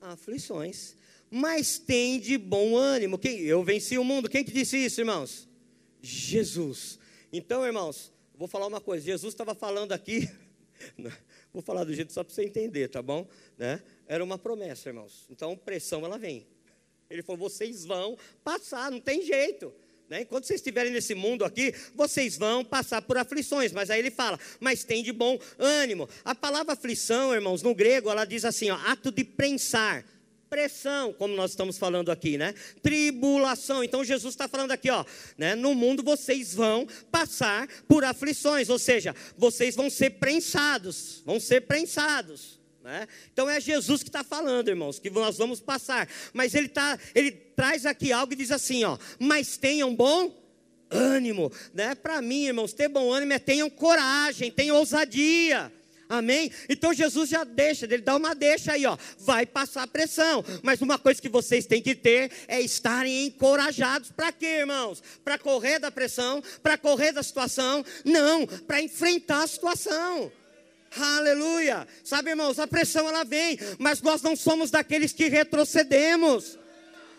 [0.00, 0.96] aflições,
[1.30, 3.18] mas tem de bom ânimo.
[3.18, 4.30] Quem, eu venci o mundo.
[4.30, 5.45] Quem que disse isso, irmãos?
[6.06, 6.98] Jesus.
[7.32, 9.04] Então, irmãos, vou falar uma coisa.
[9.04, 10.30] Jesus estava falando aqui,
[11.52, 13.26] vou falar do jeito só para você entender, tá bom?
[13.58, 13.82] Né?
[14.06, 15.26] Era uma promessa, irmãos.
[15.30, 16.46] Então, pressão ela vem.
[17.10, 19.72] Ele falou: vocês vão passar, não tem jeito.
[20.08, 20.20] Né?
[20.20, 23.72] Enquanto vocês estiverem nesse mundo aqui, vocês vão passar por aflições.
[23.72, 26.08] Mas aí ele fala, mas tem de bom ânimo.
[26.24, 30.04] A palavra aflição, irmãos, no grego, ela diz assim: ó, ato de prensar
[30.48, 32.54] pressão, como nós estamos falando aqui, né?
[32.82, 33.82] Tribulação.
[33.82, 35.04] Então Jesus está falando aqui, ó,
[35.36, 35.54] né?
[35.54, 41.62] No mundo vocês vão passar por aflições, ou seja, vocês vão ser prensados, vão ser
[41.62, 42.60] prensados.
[42.82, 43.08] Né?
[43.32, 46.08] Então é Jesus que está falando, irmãos, que nós vamos passar.
[46.32, 50.32] Mas ele tá, ele traz aqui algo e diz assim, ó, mas tenham bom
[50.88, 51.96] ânimo, né?
[51.96, 55.72] Para mim, irmãos, ter bom ânimo é tenham coragem, tenham ousadia.
[56.08, 56.52] Amém?
[56.68, 58.96] Então Jesus já deixa, ele dá uma deixa aí, ó.
[59.18, 60.44] Vai passar pressão.
[60.62, 64.12] Mas uma coisa que vocês têm que ter é estarem encorajados.
[64.12, 65.02] Para quê, irmãos?
[65.24, 66.42] Para correr da pressão?
[66.62, 67.84] Para correr da situação?
[68.04, 70.30] Não, para enfrentar a situação.
[70.96, 71.86] Aleluia.
[72.04, 76.56] Sabe, irmãos, a pressão ela vem, mas nós não somos daqueles que retrocedemos.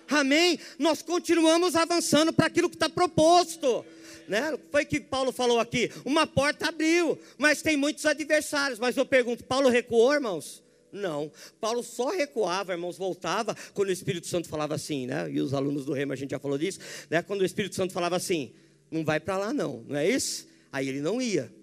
[0.10, 0.58] Amém?
[0.80, 3.86] Nós continuamos avançando para aquilo que está proposto
[4.28, 4.58] né?
[4.72, 5.92] Foi que Paulo falou aqui.
[6.06, 8.80] Uma porta abriu, mas tem muitos adversários.
[8.80, 10.64] Mas eu pergunto, Paulo recuou, irmãos?
[10.92, 11.32] Não.
[11.60, 15.30] Paulo só recuava, irmãos, voltava quando o Espírito Santo falava assim, né?
[15.30, 17.22] E os alunos do Rema, a gente já falou disso, né?
[17.22, 18.52] Quando o Espírito Santo falava assim,
[18.90, 20.48] não vai para lá não, não é isso?
[20.72, 21.54] Aí ele não ia.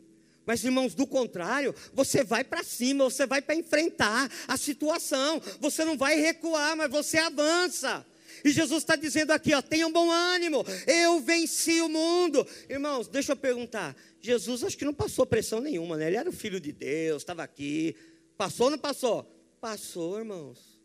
[0.47, 5.85] Mas, irmãos, do contrário, você vai para cima, você vai para enfrentar a situação, você
[5.85, 8.05] não vai recuar, mas você avança.
[8.45, 12.47] E Jesus está dizendo aqui, ó, tenham bom ânimo, eu venci o mundo.
[12.69, 16.09] Irmãos, deixa eu perguntar, Jesus acho que não passou pressão nenhuma, né?
[16.09, 17.97] Ele era o filho de Deus, estava aqui.
[18.37, 19.25] Passou ou não passou?
[19.61, 20.79] Passou, irmãos.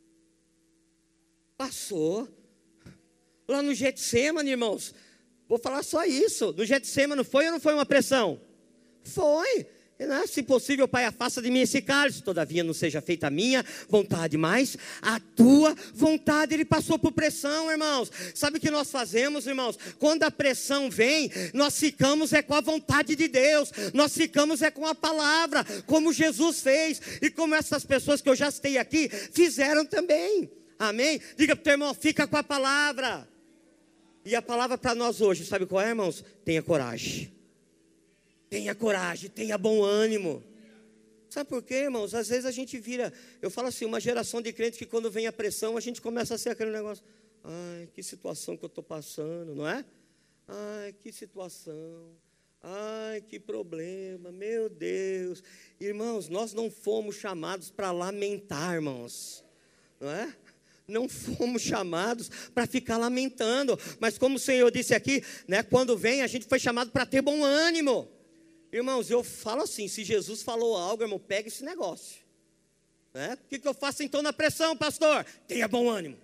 [1.58, 2.30] Passou.
[3.46, 4.96] Lá no Getsemane, irmãos,
[5.46, 6.54] vou falar só isso.
[6.54, 8.40] No Getsemane foi ou não foi uma pressão?
[9.04, 9.68] Foi.
[10.28, 14.38] Se possível, Pai, afasta de mim esse cálice, todavia não seja feita a minha vontade,
[14.38, 16.54] mas a tua vontade.
[16.54, 18.10] Ele passou por pressão, irmãos.
[18.34, 19.78] Sabe o que nós fazemos, irmãos?
[19.98, 24.72] Quando a pressão vem, nós ficamos é com a vontade de Deus, nós ficamos é
[24.72, 29.10] com a palavra, como Jesus fez e como essas pessoas que eu já citei aqui
[29.10, 30.50] fizeram também.
[30.78, 31.20] Amém?
[31.36, 33.28] Diga para o teu irmão, fica com a palavra.
[34.24, 36.24] E a palavra para nós hoje, sabe qual é, irmãos?
[36.46, 37.39] Tenha coragem.
[38.50, 40.44] Tenha coragem, tenha bom ânimo.
[41.30, 42.16] Sabe por quê, irmãos?
[42.16, 45.28] Às vezes a gente vira, eu falo assim, uma geração de crentes que quando vem
[45.28, 47.04] a pressão, a gente começa a ser aquele negócio,
[47.44, 49.86] ai, que situação que eu estou passando, não é?
[50.48, 52.10] Ai, que situação.
[52.64, 55.44] Ai, que problema, meu Deus.
[55.80, 59.46] Irmãos, nós não fomos chamados para lamentar, irmãos.
[60.00, 60.36] Não é?
[60.88, 66.24] Não fomos chamados para ficar lamentando, mas como o Senhor disse aqui, né, quando vem,
[66.24, 68.10] a gente foi chamado para ter bom ânimo.
[68.72, 72.22] Irmãos, eu falo assim: se Jesus falou algo, irmão, pega esse negócio.
[73.14, 73.38] Né?
[73.44, 75.26] O que, que eu faço então na pressão, pastor?
[75.48, 76.18] Tenha bom ânimo,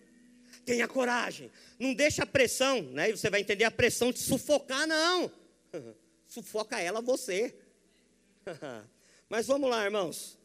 [0.65, 1.51] tenha coragem.
[1.79, 3.10] Não deixa a pressão, né?
[3.10, 5.31] E você vai entender a pressão de sufocar, não.
[6.27, 7.55] Sufoca ela você.
[9.29, 10.38] Mas vamos lá, irmãos.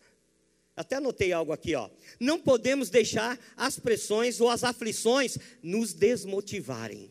[0.77, 1.91] Até anotei algo aqui, ó.
[2.19, 7.11] Não podemos deixar as pressões ou as aflições nos desmotivarem.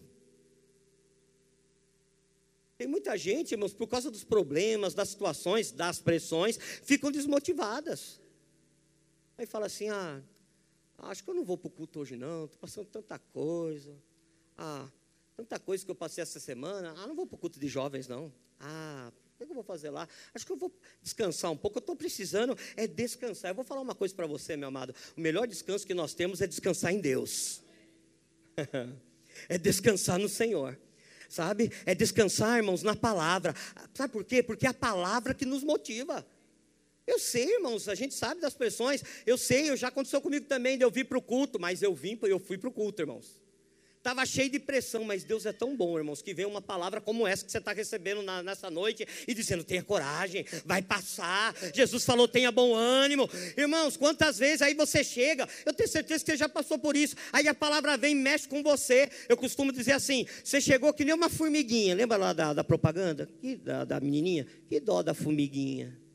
[2.79, 8.21] Tem muita gente, irmãos, por causa dos problemas, das situações, das pressões, ficam desmotivadas.
[9.37, 10.23] Aí fala assim: ah,
[10.99, 13.93] acho que eu não vou para o culto hoje, não, estou passando tanta coisa.
[14.57, 14.89] Ah,
[15.35, 16.93] tanta coisa que eu passei essa semana.
[16.95, 18.31] Ah, não vou para o culto de jovens, não.
[18.61, 20.07] Ah, o que eu vou fazer lá?
[20.33, 21.79] Acho que eu vou descansar um pouco.
[21.79, 23.51] Eu estou precisando é descansar.
[23.51, 24.95] Eu vou falar uma coisa para você, meu amado.
[25.17, 27.61] O melhor descanso que nós temos é descansar em Deus.
[29.49, 30.79] é descansar no Senhor
[31.29, 31.71] sabe?
[31.85, 33.55] É descansar, irmãos, na palavra.
[33.93, 34.43] Sabe por quê?
[34.43, 36.25] Porque é a palavra que nos motiva.
[37.07, 39.03] Eu sei, irmãos, a gente sabe das pressões.
[39.25, 41.95] Eu sei, eu já aconteceu comigo também de eu vir para o culto, mas eu
[41.95, 43.39] vim, eu fui para o culto, irmãos.
[43.99, 47.27] Estava cheio de pressão, mas Deus é tão bom, irmãos, que vem uma palavra como
[47.27, 51.53] essa que você está recebendo na, nessa noite e dizendo: tenha coragem, vai passar.
[51.75, 53.29] Jesus falou: tenha bom ânimo.
[53.57, 57.13] Irmãos, quantas vezes aí você chega, eu tenho certeza que você já passou por isso.
[57.33, 59.09] Aí a palavra vem mexe com você.
[59.27, 61.93] Eu costumo dizer assim: você chegou que nem uma formiguinha.
[61.93, 63.27] Lembra lá da, da propaganda?
[63.41, 64.47] Que, da, da menininha?
[64.69, 66.08] Que dó da formiguinha.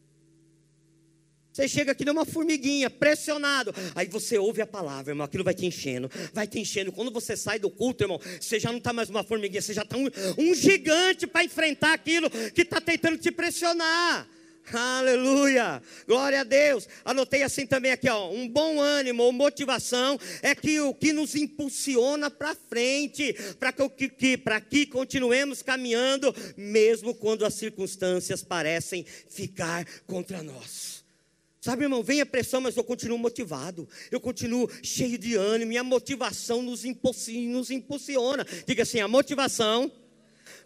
[1.55, 3.73] Você chega aqui numa formiguinha, pressionado.
[3.95, 5.25] Aí você ouve a palavra, irmão.
[5.25, 6.91] Aquilo vai te enchendo, vai te enchendo.
[6.91, 9.83] Quando você sai do culto, irmão, você já não está mais uma formiguinha, você já
[9.83, 14.29] está um, um gigante para enfrentar aquilo que está tentando te pressionar.
[14.73, 16.89] Aleluia, glória a Deus.
[17.05, 21.37] Anotei assim também aqui, ó, um bom ânimo ou motivação é que o que nos
[21.37, 29.87] impulsiona para frente, para que, que, que continuemos caminhando, mesmo quando as circunstâncias parecem ficar
[30.05, 31.04] contra nós.
[31.65, 33.89] Sabe, irmão, vem a pressão, mas eu continuo motivado.
[34.11, 35.71] Eu continuo cheio de ânimo.
[35.71, 38.45] Minha motivação nos, nos impulsiona.
[38.67, 39.91] Diga assim: a motivação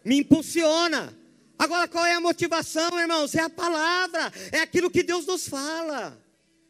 [0.03, 1.17] me impulsiona.
[1.57, 3.33] Agora, qual é a motivação, irmãos?
[3.33, 6.21] É a palavra, é aquilo que Deus nos fala.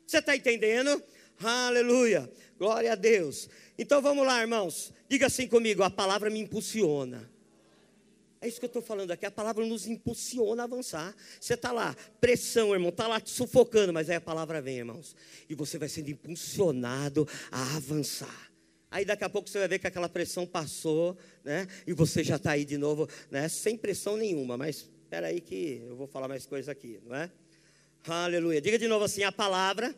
[0.06, 1.02] Você está entendendo?
[1.42, 3.50] Aleluia, glória a Deus.
[3.80, 4.94] Então vamos lá, irmãos.
[5.10, 7.28] Diga assim comigo: a palavra me impulsiona.
[8.42, 9.26] É isso que eu estou falando aqui.
[9.26, 11.14] A palavra nos impulsiona a avançar.
[11.40, 15.16] Você está lá, pressão, irmão, está lá te sufocando, mas aí a palavra vem, irmãos.
[15.50, 18.50] E você vai sendo impulsionado a avançar.
[18.90, 21.68] Aí daqui a pouco você vai ver que aquela pressão passou, né?
[21.86, 23.48] E você já está aí de novo, né?
[23.50, 24.58] Sem pressão nenhuma.
[24.58, 27.30] Mas espera aí que eu vou falar mais coisas aqui, não é?
[28.08, 28.62] Aleluia.
[28.62, 29.94] Diga de novo assim: a palavra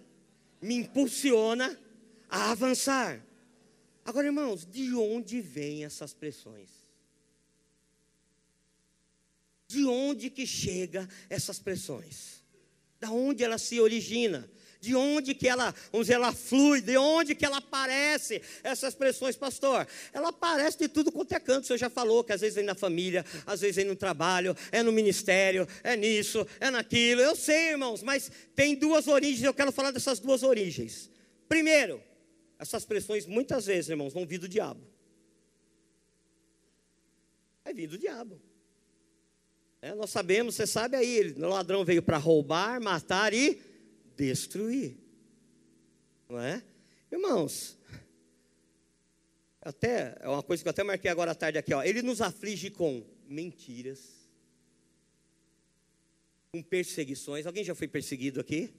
[0.60, 1.80] me impulsiona
[2.28, 3.24] a avançar.
[4.04, 6.81] Agora, irmãos, de onde vêm essas pressões?
[9.72, 12.44] De onde que chega essas pressões?
[13.00, 14.52] Da onde ela se origina?
[14.82, 19.38] De onde que ela, vamos dizer, ela flui, de onde que ela aparece, essas pressões,
[19.38, 19.88] pastor?
[20.12, 22.66] Ela aparece de tudo quanto é canto, o senhor já falou, que às vezes vem
[22.66, 27.34] na família, às vezes vem no trabalho, é no ministério, é nisso, é naquilo, eu
[27.34, 31.10] sei, irmãos, mas tem duas origens, eu quero falar dessas duas origens.
[31.48, 32.04] Primeiro,
[32.60, 34.86] essas pressões muitas vezes, irmãos, vão vir do diabo.
[37.64, 38.51] Vai vir do diabo.
[39.82, 43.60] É, nós sabemos, você sabe aí, o ladrão veio para roubar, matar e
[44.16, 44.96] destruir.
[46.30, 46.64] Não é?
[47.12, 47.80] Irmãos,
[49.60, 51.82] até é uma coisa que eu até marquei agora à tarde aqui, ó.
[51.84, 54.30] Ele nos aflige com mentiras,
[56.52, 57.48] com perseguições.
[57.48, 58.72] Alguém já foi perseguido aqui?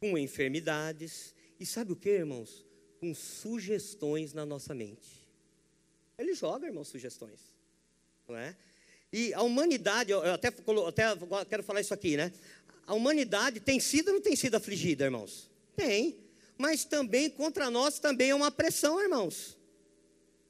[0.00, 1.34] Com enfermidades.
[1.60, 2.64] E sabe o que, irmãos?
[3.00, 5.28] Com sugestões na nossa mente.
[6.16, 7.55] Ele joga, irmãos, sugestões.
[8.28, 8.56] Não é?
[9.12, 11.04] E a humanidade, eu até, até
[11.48, 12.32] quero falar isso aqui, né?
[12.86, 15.50] A humanidade tem sido ou não tem sido afligida, irmãos?
[15.76, 16.16] Tem.
[16.58, 19.56] Mas também contra nós também é uma pressão, irmãos.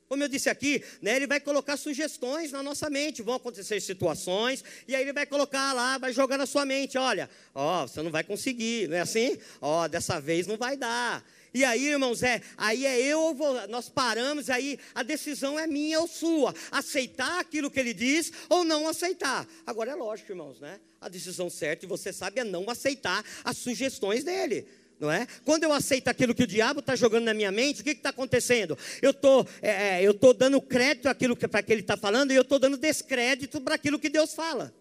[0.08, 4.62] Como eu disse aqui, né, ele vai colocar sugestões na nossa mente, vão acontecer situações,
[4.86, 8.10] e aí ele vai colocar lá, vai jogar na sua mente, olha, ó, você não
[8.10, 9.36] vai conseguir, não é assim?
[9.60, 11.24] Ó, dessa vez não vai dar.
[11.52, 15.66] E aí, irmãos, é, aí é eu ou vou, nós paramos, aí a decisão é
[15.66, 19.46] minha ou sua, aceitar aquilo que ele diz ou não aceitar.
[19.66, 20.80] Agora é lógico, irmãos, né?
[21.00, 24.66] A decisão certa, e você sabe, é não aceitar as sugestões dele
[24.98, 25.26] não é?
[25.44, 28.10] Quando eu aceito aquilo que o diabo está jogando na minha mente, o que está
[28.10, 28.78] acontecendo?
[29.02, 32.34] Eu tô, é, é estou dando crédito àquilo que, para que ele está falando e
[32.34, 34.74] eu estou dando descrédito para aquilo que Deus fala.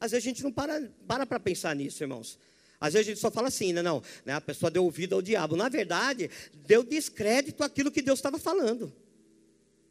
[0.00, 0.80] Às vezes a gente não para
[1.26, 2.38] para pensar nisso, irmãos.
[2.80, 3.82] Às vezes a gente só fala assim, né?
[3.82, 4.34] não, né?
[4.34, 5.56] a pessoa deu ouvido ao diabo.
[5.56, 6.30] Na verdade,
[6.66, 8.92] deu descrédito àquilo que Deus estava falando.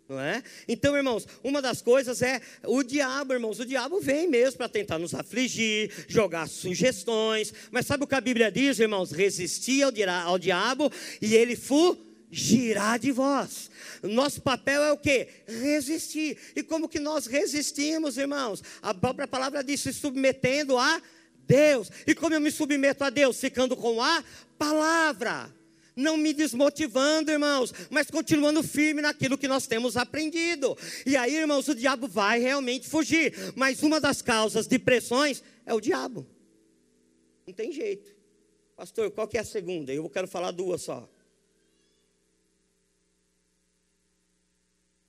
[0.08, 0.42] Não é?
[0.70, 3.60] Então, irmãos, uma das coisas é o diabo, irmãos.
[3.60, 7.54] O diabo vem mesmo para tentar nos afligir, jogar sugestões.
[7.72, 9.12] Mas sabe o que a Bíblia diz, irmãos?
[9.12, 9.92] Resistir ao,
[10.26, 10.90] ao diabo
[11.22, 13.70] e ele fugirá de vós.
[14.02, 15.28] Nosso papel é o que?
[15.46, 16.38] Resistir.
[16.56, 18.64] E como que nós resistimos, irmãos?
[18.82, 21.02] A própria palavra diz: se submetendo a
[21.48, 21.90] Deus.
[22.06, 23.40] E como eu me submeto a Deus?
[23.40, 24.24] Ficando com a
[24.58, 25.52] palavra.
[25.96, 30.78] Não me desmotivando, irmãos, mas continuando firme naquilo que nós temos aprendido.
[31.08, 33.34] E aí, irmãos, o diabo vai realmente fugir.
[33.56, 36.28] Mas uma das causas de pressões é o diabo.
[37.48, 38.16] Não tem jeito.
[38.76, 39.92] Pastor, qual que é a segunda?
[39.92, 41.10] Eu quero falar duas só.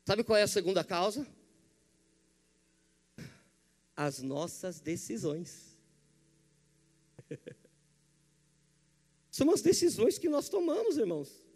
[0.06, 1.26] Sabe qual é a segunda causa?
[3.94, 5.67] As nossas decisões.
[9.30, 11.46] São as decisões que nós tomamos, irmãos.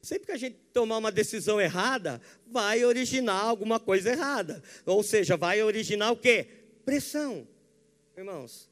[0.00, 4.62] Sempre que a gente tomar uma decisão errada, vai originar alguma coisa errada.
[4.86, 6.46] Ou seja, vai originar o quê?
[6.84, 7.46] Pressão.
[8.16, 8.70] Irmãos,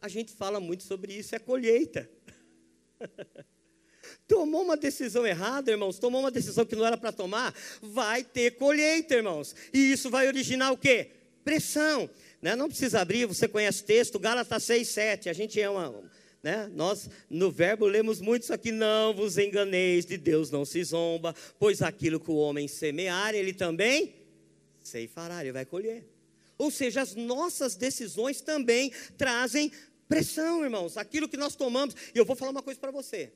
[0.00, 2.10] a gente fala muito sobre isso, é colheita.
[4.26, 8.52] Tomou uma decisão errada, irmãos, tomou uma decisão que não era para tomar, vai ter
[8.52, 9.54] colheita, irmãos.
[9.72, 11.10] E isso vai originar o quê?
[11.42, 12.08] Pressão.
[12.44, 12.54] Né?
[12.54, 15.28] Não precisa abrir, você conhece o texto, Gálatas 6, 7.
[15.30, 16.04] A gente é uma.
[16.42, 16.70] Né?
[16.74, 21.34] Nós, no verbo, lemos muito isso aqui: não vos enganeis, de Deus não se zomba,
[21.58, 24.14] pois aquilo que o homem semear, ele também
[24.82, 26.06] ceifará, ele vai colher.
[26.58, 29.72] Ou seja, as nossas decisões também trazem
[30.06, 30.98] pressão, irmãos.
[30.98, 33.32] Aquilo que nós tomamos, e eu vou falar uma coisa para você: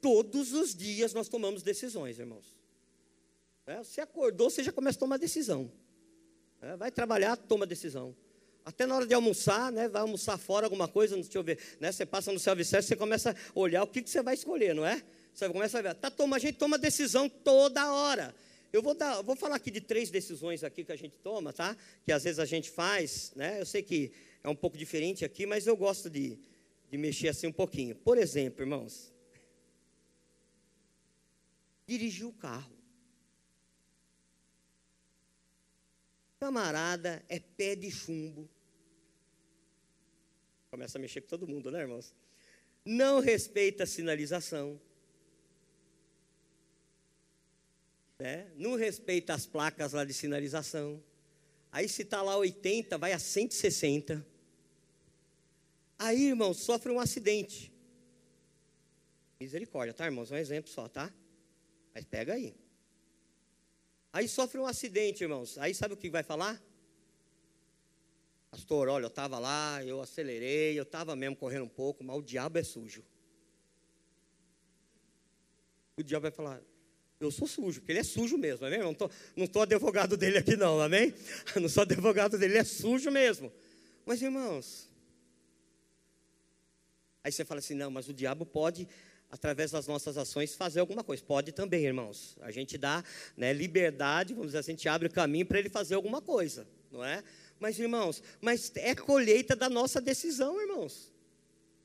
[0.00, 2.56] todos os dias nós tomamos decisões, irmãos.
[3.66, 5.68] É, você acordou, você já começa a tomar decisão.
[6.60, 8.14] É, vai trabalhar, toma decisão.
[8.64, 9.88] Até na hora de almoçar, né?
[9.88, 11.90] Vai almoçar fora alguma coisa, deixa eu ver, né?
[11.90, 14.86] Você passa no self-service, você começa a olhar o que, que você vai escolher, não
[14.86, 15.02] é?
[15.34, 18.34] Você começa a ver, tá, toma, a gente toma decisão toda hora.
[18.72, 21.76] Eu vou, dar, vou falar aqui de três decisões aqui que a gente toma, tá?
[22.04, 23.60] Que às vezes a gente faz, né?
[23.60, 26.38] Eu sei que é um pouco diferente aqui, mas eu gosto de,
[26.90, 27.94] de mexer assim um pouquinho.
[27.96, 29.12] Por exemplo, irmãos,
[31.86, 32.72] dirigir o carro.
[36.40, 38.48] Camarada é pé de chumbo.
[40.72, 42.14] Começa a mexer com todo mundo, né, irmãos?
[42.82, 44.80] Não respeita a sinalização.
[48.18, 48.50] Né?
[48.56, 51.04] Não respeita as placas lá de sinalização.
[51.70, 54.26] Aí se está lá 80, vai a 160.
[55.98, 57.70] Aí, irmão, sofre um acidente.
[59.38, 60.30] Misericórdia, tá, irmãos?
[60.30, 61.12] Um exemplo só, tá?
[61.94, 62.56] Mas pega aí.
[64.10, 65.58] Aí sofre um acidente, irmãos.
[65.58, 66.58] Aí sabe o que vai falar?
[68.52, 72.20] Pastor, olha, eu estava lá, eu acelerei, eu estava mesmo correndo um pouco, mas o
[72.20, 73.02] diabo é sujo.
[75.96, 76.60] O diabo vai falar,
[77.18, 78.80] eu sou sujo, porque ele é sujo mesmo, amém?
[78.80, 81.14] Não estou não tô advogado dele aqui não, amém?
[81.58, 83.50] Não sou advogado dele, ele é sujo mesmo.
[84.04, 84.86] Mas irmãos,
[87.24, 88.86] aí você fala assim, não, mas o diabo pode
[89.30, 91.24] através das nossas ações, fazer alguma coisa.
[91.24, 92.36] Pode também, irmãos.
[92.42, 93.02] A gente dá
[93.34, 96.68] né, liberdade, vamos dizer assim, a gente abre o caminho para ele fazer alguma coisa,
[96.90, 97.24] não é?
[97.62, 101.12] Mas, irmãos, mas é colheita da nossa decisão, irmãos.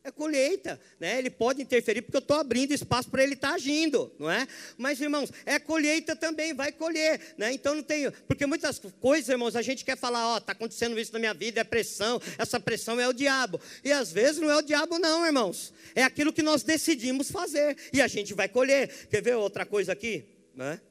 [0.04, 1.20] É colheita, né?
[1.20, 4.48] Ele pode interferir porque eu estou abrindo espaço para ele estar tá agindo, não é?
[4.76, 7.54] Mas, irmãos, é colheita também, vai colher, né?
[7.54, 11.14] Então não tem, porque muitas coisas, irmãos, a gente quer falar, ó, está acontecendo isso
[11.14, 13.62] na minha vida, é pressão, essa pressão é o diabo.
[13.84, 15.72] E às vezes não é o diabo, não, irmãos.
[15.94, 19.08] É aquilo que nós decidimos fazer e a gente vai colher.
[19.12, 20.26] Quer ver outra coisa aqui?
[20.56, 20.82] Né?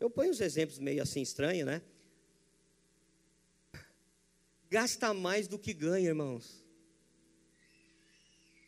[0.00, 1.82] Eu ponho os exemplos meio assim estranhos, né?
[4.72, 6.64] Gasta mais do que ganha, irmãos.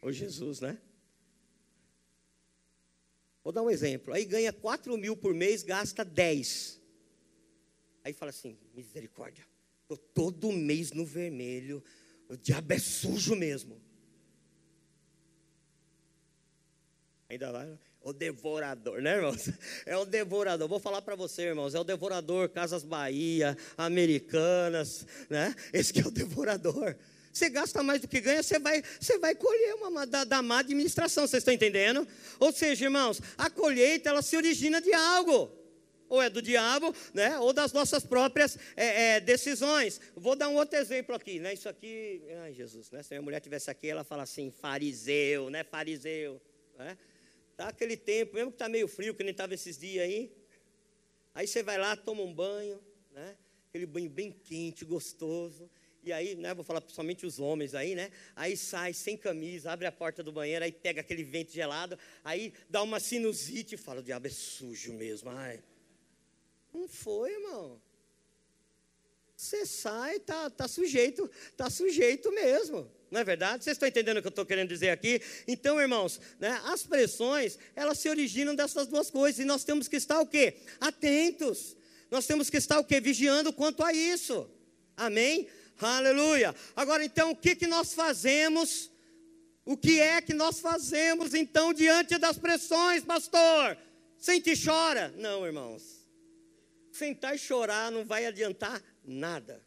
[0.03, 0.79] Ô Jesus, né?
[3.43, 4.13] Vou dar um exemplo.
[4.13, 6.79] Aí ganha 4 mil por mês, gasta 10.
[8.05, 9.47] Aí fala assim: misericórdia,
[9.81, 11.83] estou todo mês no vermelho,
[12.29, 13.81] o diabo é sujo mesmo.
[17.31, 19.49] Ainda vai, o devorador, né, irmãos?
[19.87, 20.69] É o devorador.
[20.69, 25.55] Vou falar para você, irmãos, é o devorador, Casas Bahia, Americanas, né?
[25.73, 26.95] Esse que é o devorador.
[27.33, 30.61] Você gasta mais do que ganha, você vai, você vai colher uma da, da má
[30.61, 31.27] administração.
[31.27, 32.07] Vocês estão entendendo?
[32.39, 35.51] Ou seja, irmãos, a colheita ela se origina de algo
[36.09, 37.39] ou é do diabo, né?
[37.39, 40.01] Ou das nossas próprias é, é, decisões.
[40.15, 41.55] Vou dar um outro exemplo aqui, né?
[41.55, 43.03] Isso aqui, ai Jesus, né?
[43.03, 45.65] Se minha mulher tivesse aqui, ela fala assim, fariseu, né?
[45.65, 46.41] Fariseu,
[46.79, 46.97] né?
[47.57, 50.33] Tá aquele tempo, mesmo que tá meio frio, que nem estava esses dias aí.
[51.35, 52.81] Aí você vai lá, toma um banho,
[53.13, 53.37] né?
[53.69, 55.71] Aquele banho bem quente, gostoso.
[56.03, 58.11] E aí, né, vou falar principalmente os homens aí, né?
[58.37, 62.53] Aí sai sem camisa, abre a porta do banheiro, aí pega aquele vento gelado, aí
[62.69, 65.31] dá uma sinusite e fala: o diabo é sujo mesmo.
[65.31, 65.63] Ai.
[66.73, 67.81] Não foi, irmão.
[69.37, 72.91] Você sai, tá, tá sujeito, tá sujeito mesmo.
[73.15, 73.63] Não é verdade?
[73.63, 75.23] Vocês estão entendendo o que eu estou querendo dizer aqui?
[75.47, 79.39] Então, irmãos, né, as pressões, elas se originam dessas duas coisas.
[79.39, 80.57] E nós temos que estar o quê?
[80.81, 81.77] Atentos.
[82.11, 83.01] Nós temos que estar o quê?
[83.01, 84.51] Vigiando quanto a isso.
[84.97, 85.47] Amém?
[85.79, 86.53] Aleluia.
[86.75, 88.91] Agora então, o que, que nós fazemos?
[89.65, 93.79] O que é que nós fazemos então diante das pressões, pastor?
[94.19, 95.15] Sente e chora?
[95.17, 96.05] Não, irmãos.
[96.91, 99.63] Sentar e chorar não vai adiantar nada.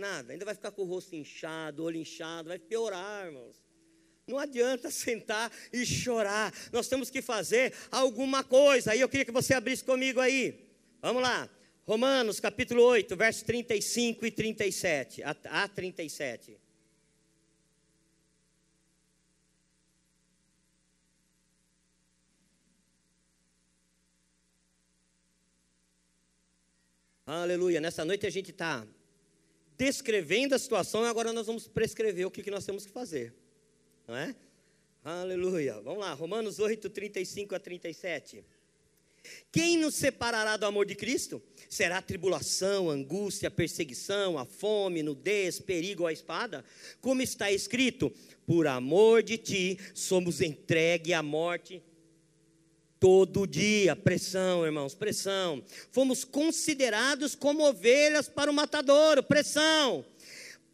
[0.00, 0.32] Nada.
[0.32, 3.62] Ainda vai ficar com o rosto inchado, olho inchado, vai piorar, irmãos.
[4.26, 6.52] Não adianta sentar e chorar.
[6.72, 8.92] Nós temos que fazer alguma coisa.
[8.92, 10.70] Aí eu queria que você abrisse comigo aí.
[11.02, 11.48] Vamos lá.
[11.86, 16.58] Romanos capítulo 8, versos 35 e 37, a, a 37.
[27.26, 27.80] Aleluia.
[27.80, 28.86] Nessa noite a gente está
[29.80, 33.32] descrevendo a situação agora nós vamos prescrever o que, nós temos que fazer.
[34.06, 34.36] Não é?
[35.02, 35.80] Aleluia.
[35.80, 38.44] Vamos lá, Romanos 8, 35 a 37.
[39.50, 41.42] Quem nos separará do amor de Cristo?
[41.66, 46.62] Será tribulação, angústia, perseguição, a fome, nudez, perigo ou a espada?
[47.00, 48.12] Como está escrito:
[48.46, 51.82] por amor de ti somos entregue à morte
[53.00, 53.96] todo dia.
[53.96, 55.64] Pressão, irmãos, pressão.
[55.90, 60.04] Fomos considerados como ovelhas para o matadouro, pressão.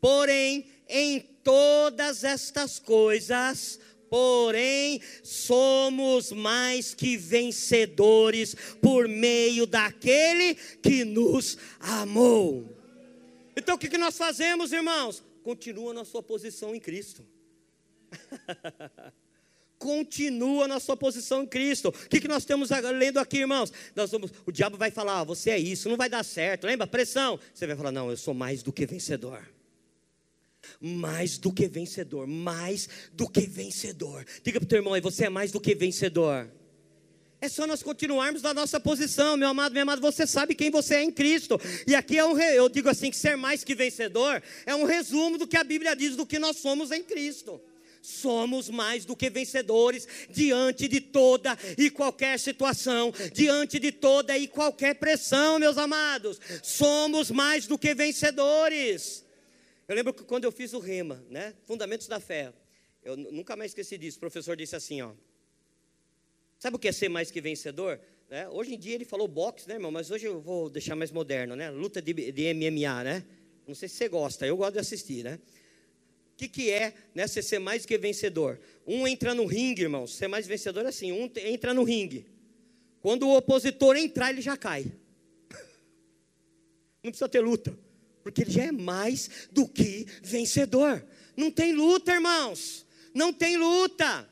[0.00, 11.58] Porém, em todas estas coisas, Porém, somos mais que vencedores por meio daquele que nos
[11.80, 12.72] amou.
[13.56, 15.24] Então, o que, nós fazemos, irmãos?
[15.42, 17.26] Continua na sua posição em Cristo.
[19.78, 21.88] Continua na sua posição em Cristo.
[21.88, 23.72] O que, que nós temos lendo aqui, irmãos?
[23.94, 26.66] Nós vamos, o diabo vai falar: ah, você é isso, não vai dar certo.
[26.66, 26.86] Lembra?
[26.86, 27.38] Pressão.
[27.52, 29.42] Você vai falar: não, eu sou mais do que vencedor
[30.80, 34.24] mais do que vencedor, mais do que vencedor.
[34.42, 36.50] Diga para o teu irmão aí, você é mais do que vencedor.
[37.40, 40.96] É só nós continuarmos na nossa posição, meu amado, minha amada, você sabe quem você
[40.96, 41.60] é em Cristo.
[41.86, 45.36] E aqui é um, eu digo assim, que ser mais que vencedor é um resumo
[45.36, 47.60] do que a Bíblia diz do que nós somos em Cristo.
[48.02, 54.46] Somos mais do que vencedores diante de toda e qualquer situação, diante de toda e
[54.46, 56.40] qualquer pressão, meus amados.
[56.62, 59.24] Somos mais do que vencedores.
[59.88, 61.54] Eu lembro que quando eu fiz o Rema, né?
[61.64, 62.52] Fundamentos da Fé,
[63.04, 64.16] eu nunca mais esqueci disso.
[64.16, 65.12] O professor disse assim, ó.
[66.58, 68.00] Sabe o que é ser mais que vencedor?
[68.28, 68.48] Né?
[68.48, 69.92] Hoje em dia ele falou boxe, né, irmão?
[69.92, 71.70] Mas hoje eu vou deixar mais moderno, né?
[71.70, 73.24] Luta de, de MMA, né?
[73.66, 75.38] Não sei se você gosta, eu gosto de assistir, né?
[76.36, 78.60] O que, que é né, você ser mais que vencedor?
[78.86, 80.14] Um entra no ringue, irmãos.
[80.14, 82.26] Ser mais vencedor é assim: um entra no ringue.
[83.00, 84.84] Quando o opositor entrar, ele já cai.
[87.02, 87.74] Não precisa ter luta,
[88.22, 91.02] porque ele já é mais do que vencedor.
[91.34, 92.84] Não tem luta, irmãos.
[93.14, 94.28] Não tem luta.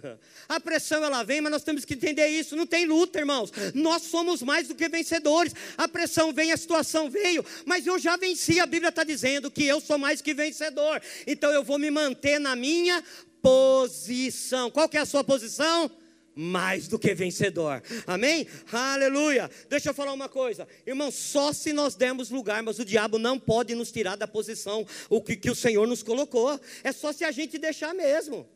[0.48, 2.56] A pressão ela vem, mas nós temos que entender isso.
[2.56, 3.52] Não tem luta, irmãos.
[3.74, 5.54] Nós somos mais do que vencedores.
[5.76, 8.60] A pressão vem, a situação veio, mas eu já venci.
[8.60, 11.00] A Bíblia está dizendo que eu sou mais que vencedor.
[11.26, 13.02] Então eu vou me manter na minha
[13.40, 14.70] posição.
[14.70, 15.90] Qual que é a sua posição?
[16.34, 17.82] mais do que vencedor.
[18.06, 18.46] Amém?
[18.72, 19.50] Aleluia.
[19.68, 21.10] Deixa eu falar uma coisa, irmão.
[21.10, 25.20] Só se nós dermos lugar, mas o diabo não pode nos tirar da posição o
[25.20, 26.58] que, que o Senhor nos colocou.
[26.82, 28.48] É só se a gente deixar mesmo.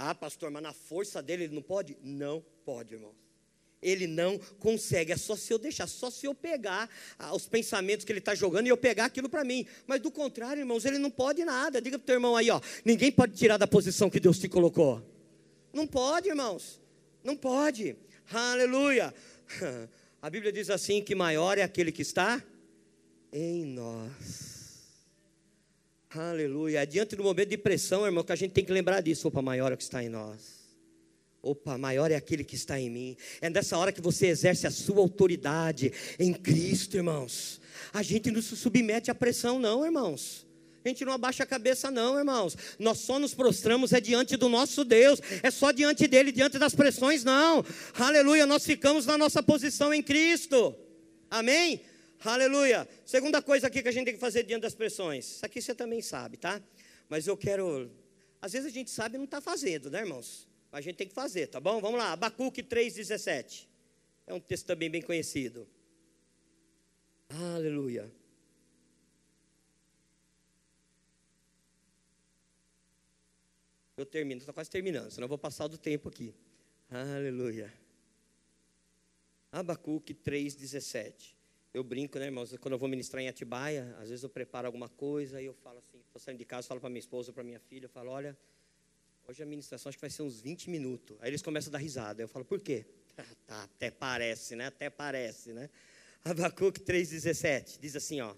[0.00, 1.96] Ah, pastor, mas na força dele ele não pode?
[2.00, 3.16] Não pode, irmãos.
[3.82, 6.88] Ele não consegue, é só se eu deixar, só se eu pegar
[7.18, 9.66] ah, os pensamentos que ele está jogando e eu pegar aquilo para mim.
[9.88, 11.82] Mas do contrário, irmãos, ele não pode nada.
[11.82, 14.48] Diga para o teu irmão aí, ó, ninguém pode tirar da posição que Deus te
[14.48, 15.02] colocou.
[15.72, 16.80] Não pode, irmãos.
[17.24, 17.96] Não pode.
[18.30, 19.12] Aleluia.
[20.22, 22.40] A Bíblia diz assim que maior é aquele que está
[23.32, 24.57] em nós
[26.10, 26.86] Aleluia.
[26.86, 29.28] Diante do momento de pressão, irmão, que a gente tem que lembrar disso.
[29.28, 30.58] Opa, maior é o que está em nós.
[31.42, 33.16] Opa, maior é aquele que está em mim.
[33.40, 37.60] É nessa hora que você exerce a sua autoridade em Cristo, irmãos.
[37.92, 40.46] A gente não se submete à pressão, não, irmãos.
[40.82, 42.56] A gente não abaixa a cabeça, não, irmãos.
[42.78, 45.20] Nós só nos prostramos é diante do nosso Deus.
[45.42, 47.62] É só diante dele, diante das pressões, não.
[47.94, 48.46] Aleluia.
[48.46, 50.74] Nós ficamos na nossa posição em Cristo.
[51.30, 51.82] Amém?
[52.24, 52.88] Aleluia.
[53.06, 55.36] Segunda coisa aqui que a gente tem que fazer diante das pressões.
[55.36, 56.60] Isso aqui você também sabe, tá?
[57.08, 57.90] Mas eu quero.
[58.42, 60.48] Às vezes a gente sabe e não está fazendo, né, irmãos?
[60.70, 61.80] Mas a gente tem que fazer, tá bom?
[61.80, 62.12] Vamos lá.
[62.12, 63.68] Abacuque 3,17.
[64.26, 65.68] É um texto também bem conhecido.
[67.28, 68.12] Aleluia.
[73.96, 76.34] Eu termino, estou quase terminando, senão eu vou passar do tempo aqui.
[76.90, 77.72] Aleluia.
[79.50, 81.37] Abacuque 3,17
[81.78, 82.54] eu brinco, né, irmãos?
[82.60, 85.78] Quando eu vou ministrar em Atibaia, às vezes eu preparo alguma coisa e eu falo
[85.78, 88.36] assim, estou saindo de casa, falo para minha esposa, para minha filha, eu falo, olha,
[89.26, 91.16] hoje a ministração acho que vai ser uns 20 minutos.
[91.20, 92.20] Aí eles começam a dar risada.
[92.20, 92.84] Eu falo, por quê?
[93.46, 94.66] tá, até parece, né?
[94.66, 95.70] Até parece, né?
[96.24, 98.34] Abacuque 3,17 diz assim, ó.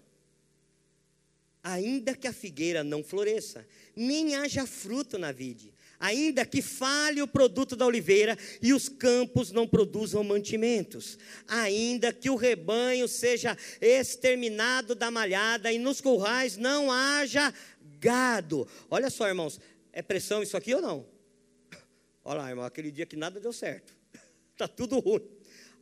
[1.63, 7.27] Ainda que a figueira não floresça, nem haja fruto na vide, ainda que falhe o
[7.27, 14.95] produto da oliveira e os campos não produzam mantimentos, ainda que o rebanho seja exterminado
[14.95, 17.53] da malhada e nos currais não haja
[17.99, 18.67] gado.
[18.89, 19.59] Olha só, irmãos,
[19.93, 21.05] é pressão isso aqui ou não?
[22.25, 23.95] Olha lá, irmão, aquele dia que nada deu certo,
[24.51, 25.21] está tudo ruim.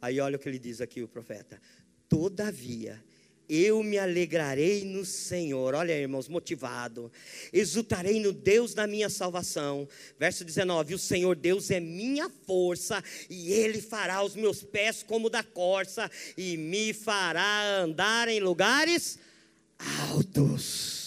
[0.01, 1.61] Aí olha o que ele diz aqui, o profeta:
[2.07, 3.01] Todavia,
[3.49, 5.73] eu me alegrarei no Senhor.
[5.73, 7.11] Olha, irmãos, motivado.
[7.51, 9.87] Exultarei no Deus da minha salvação.
[10.19, 15.29] Verso 19: O Senhor Deus é minha força, e Ele fará os meus pés como
[15.29, 19.17] da corça, e me fará andar em lugares
[20.09, 20.98] altos.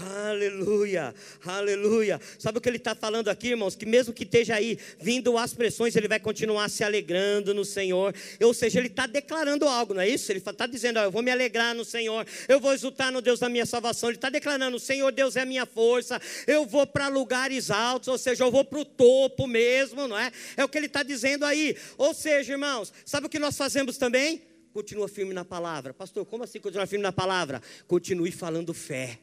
[0.00, 1.14] Aleluia,
[1.44, 2.18] aleluia.
[2.38, 3.76] Sabe o que ele está falando aqui, irmãos?
[3.76, 8.14] Que mesmo que esteja aí vindo as pressões, ele vai continuar se alegrando no Senhor.
[8.42, 10.32] Ou seja, ele está declarando algo, não é isso?
[10.32, 13.50] Ele está dizendo: Eu vou me alegrar no Senhor, eu vou exultar no Deus da
[13.50, 14.08] minha salvação.
[14.08, 18.08] Ele está declarando: O Senhor Deus é a minha força, eu vou para lugares altos,
[18.08, 20.32] ou seja, eu vou para o topo mesmo, não é?
[20.56, 21.76] É o que ele está dizendo aí.
[21.98, 24.40] Ou seja, irmãos, sabe o que nós fazemos também?
[24.72, 25.92] Continua firme na palavra.
[25.92, 27.60] Pastor, como assim continuar firme na palavra?
[27.86, 29.18] Continue falando fé.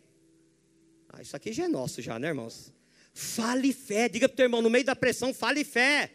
[1.11, 2.71] Ah, isso aqui já é nosso, já, né, irmãos?
[3.13, 6.11] Fale fé, diga para o teu irmão, no meio da pressão, fale fé.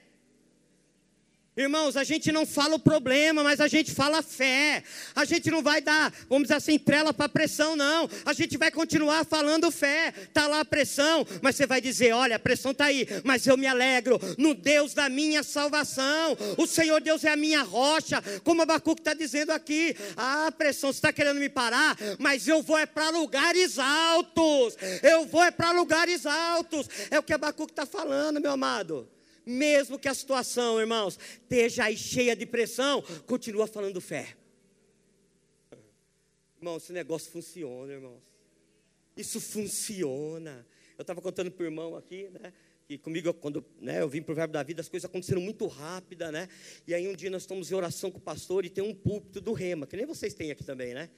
[1.57, 4.82] Irmãos, a gente não fala o problema, mas a gente fala a fé.
[5.14, 8.11] A gente não vai dar, vamos dizer assim, trela para pressão, não.
[8.24, 10.12] A gente vai continuar falando fé.
[10.24, 13.57] Está lá a pressão, mas você vai dizer: olha, a pressão está aí, mas eu
[13.57, 16.36] me alegro no Deus da minha salvação.
[16.59, 19.94] O Senhor Deus é a minha rocha, como Abacuque está dizendo aqui.
[20.16, 24.76] Ah, pressão, você está querendo me parar, mas eu vou é para lugares altos.
[25.05, 26.88] Eu vou é para lugares altos.
[27.12, 29.13] É o que Abacuque está falando, meu amado
[29.45, 34.36] mesmo que a situação, irmãos, esteja aí cheia de pressão, continua falando fé.
[36.57, 38.22] Irmão, esse negócio funciona, irmãos.
[39.16, 40.66] Isso funciona.
[40.97, 42.53] Eu estava contando para o irmão aqui, né?
[42.86, 45.66] Que comigo, quando né, eu vim para o Verbo da Vida, as coisas aconteceram muito
[45.66, 46.49] rápida, né?
[46.86, 49.40] E aí um dia nós estamos em oração com o pastor e tem um púlpito
[49.40, 51.09] do rema, que nem vocês têm aqui também, né?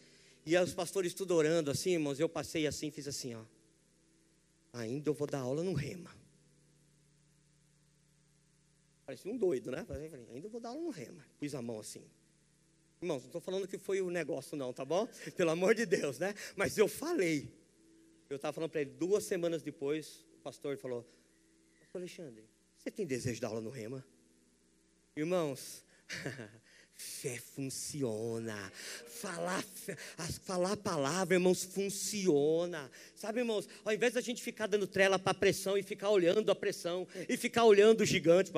[0.45, 3.43] E aí os pastores tudo orando assim, irmãos, eu passei assim, fiz assim, ó.
[4.73, 6.11] Ainda eu vou dar aula no rema.
[9.07, 9.85] Parecia um doido, né?
[9.85, 11.25] Falei, ainda vou dar no rema.
[11.39, 12.05] Pus a mão assim.
[13.01, 15.07] Irmãos, não estou falando que foi o negócio, não, tá bom?
[15.37, 16.35] Pelo amor de Deus, né?
[16.57, 17.55] Mas eu falei.
[18.29, 21.07] Eu estava falando para ele, duas semanas depois, o pastor falou:
[21.79, 24.05] Pastor Alexandre, você tem desejo de dar aula no Rema?
[25.15, 25.85] Irmãos,
[26.97, 28.73] Fé funciona.
[29.21, 29.63] Falar,
[30.45, 32.91] falar a palavra, irmãos, funciona.
[33.15, 36.51] Sabe, irmãos, ao invés da gente ficar dando trela para a pressão e ficar olhando
[36.51, 38.51] a pressão e ficar olhando o gigante,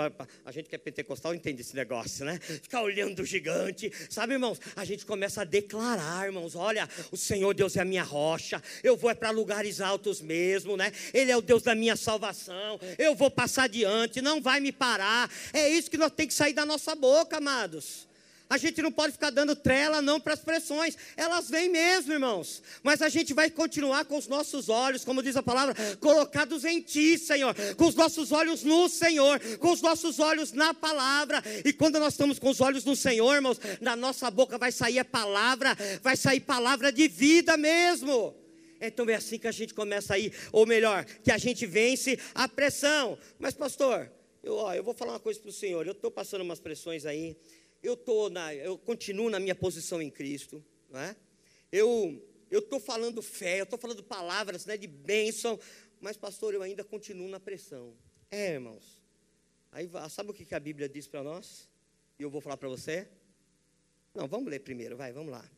[0.44, 2.38] a gente que é pentecostal entende esse negócio, né?
[2.38, 4.60] Ficar olhando o gigante, sabe, irmãos?
[4.76, 8.96] A gente começa a declarar, irmãos: olha, o Senhor Deus é a minha rocha, eu
[8.96, 10.92] vou é para lugares altos mesmo, né?
[11.12, 15.30] Ele é o Deus da minha salvação, eu vou passar adiante, não vai me parar.
[15.52, 18.07] É isso que nós temos que sair da nossa boca, amados.
[18.50, 20.96] A gente não pode ficar dando trela não para as pressões.
[21.16, 22.62] Elas vêm mesmo, irmãos.
[22.82, 26.80] Mas a gente vai continuar com os nossos olhos, como diz a palavra, colocados em
[26.80, 27.54] ti, Senhor.
[27.76, 31.42] Com os nossos olhos no Senhor, com os nossos olhos na palavra.
[31.62, 34.98] E quando nós estamos com os olhos no Senhor, irmãos, da nossa boca vai sair
[34.98, 38.34] a palavra, vai sair palavra de vida mesmo.
[38.80, 42.18] Então é assim que a gente começa a ir, ou melhor, que a gente vence
[42.34, 43.18] a pressão.
[43.38, 44.10] Mas, pastor,
[44.42, 45.86] eu, ó, eu vou falar uma coisa para o senhor.
[45.86, 47.36] Eu estou passando umas pressões aí
[47.82, 51.16] eu, tô na, eu continuo na minha posição em Cristo, não é?
[51.70, 55.58] eu estou falando fé, eu estou falando palavras né, de bênção,
[56.00, 57.94] mas pastor, eu ainda continuo na pressão.
[58.30, 59.02] É, irmãos.
[59.70, 61.68] Aí sabe o que a Bíblia diz para nós?
[62.18, 63.08] E eu vou falar para você?
[64.14, 65.48] Não, vamos ler primeiro, vai, vamos lá.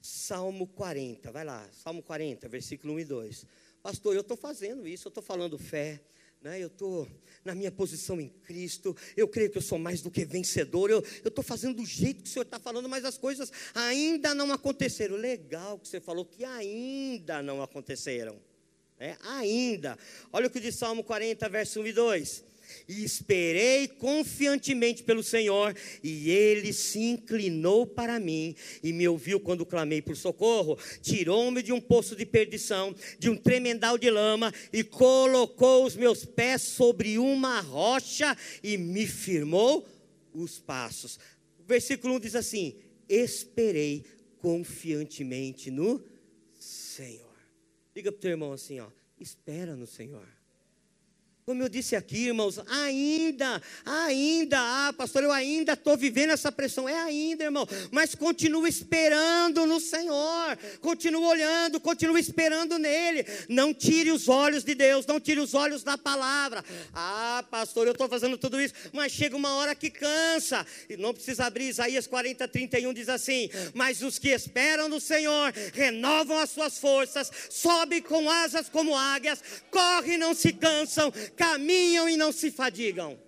[0.00, 3.46] Salmo 40, vai lá, Salmo 40, versículo 1 e 2.
[3.82, 6.02] Pastor, eu estou fazendo isso, eu estou falando fé,
[6.44, 6.62] né?
[6.62, 7.08] eu estou
[7.42, 11.02] na minha posição em Cristo, eu creio que eu sou mais do que vencedor, eu
[11.24, 15.16] estou fazendo do jeito que o Senhor está falando, mas as coisas ainda não aconteceram.
[15.16, 18.38] Legal que você falou que ainda não aconteceram.
[18.98, 19.98] É, ainda.
[20.32, 22.53] Olha o que diz Salmo 40, verso 1 e 2
[22.88, 29.66] e esperei confiantemente pelo Senhor, e ele se inclinou para mim e me ouviu quando
[29.66, 30.78] clamei por socorro.
[31.02, 36.24] Tirou-me de um poço de perdição, de um tremendal de lama, e colocou os meus
[36.24, 39.86] pés sobre uma rocha e me firmou
[40.32, 41.18] os passos.
[41.58, 42.76] O versículo 1 diz assim:
[43.08, 44.04] Esperei
[44.38, 46.04] confiantemente no
[46.58, 47.34] Senhor.
[47.94, 50.28] Diga para o teu irmão assim: ó, espera no Senhor.
[51.46, 56.88] Como eu disse aqui, irmãos, ainda, ainda, ah, pastor, eu ainda estou vivendo essa pressão.
[56.88, 63.26] É ainda, irmão, mas continua esperando no Senhor, continua olhando, continua esperando nele.
[63.46, 66.64] Não tire os olhos de Deus, não tire os olhos da palavra.
[66.94, 70.66] Ah, pastor, eu estou fazendo tudo isso, mas chega uma hora que cansa.
[70.88, 75.52] E não precisa abrir Isaías 40, 31, diz assim: Mas os que esperam no Senhor
[75.74, 82.08] renovam as suas forças, sobem com asas como águias, correm e não se cansam caminham
[82.08, 83.18] e não se fadigam.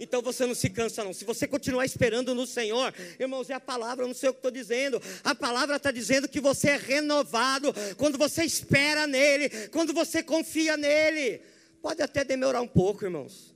[0.00, 1.12] Então você não se cansa, não.
[1.12, 4.38] Se você continuar esperando no Senhor, irmãos, é a palavra, eu não sei o que
[4.38, 5.02] estou dizendo.
[5.24, 10.76] A palavra está dizendo que você é renovado quando você espera nele, quando você confia
[10.76, 11.42] nele.
[11.82, 13.54] Pode até demorar um pouco, irmãos.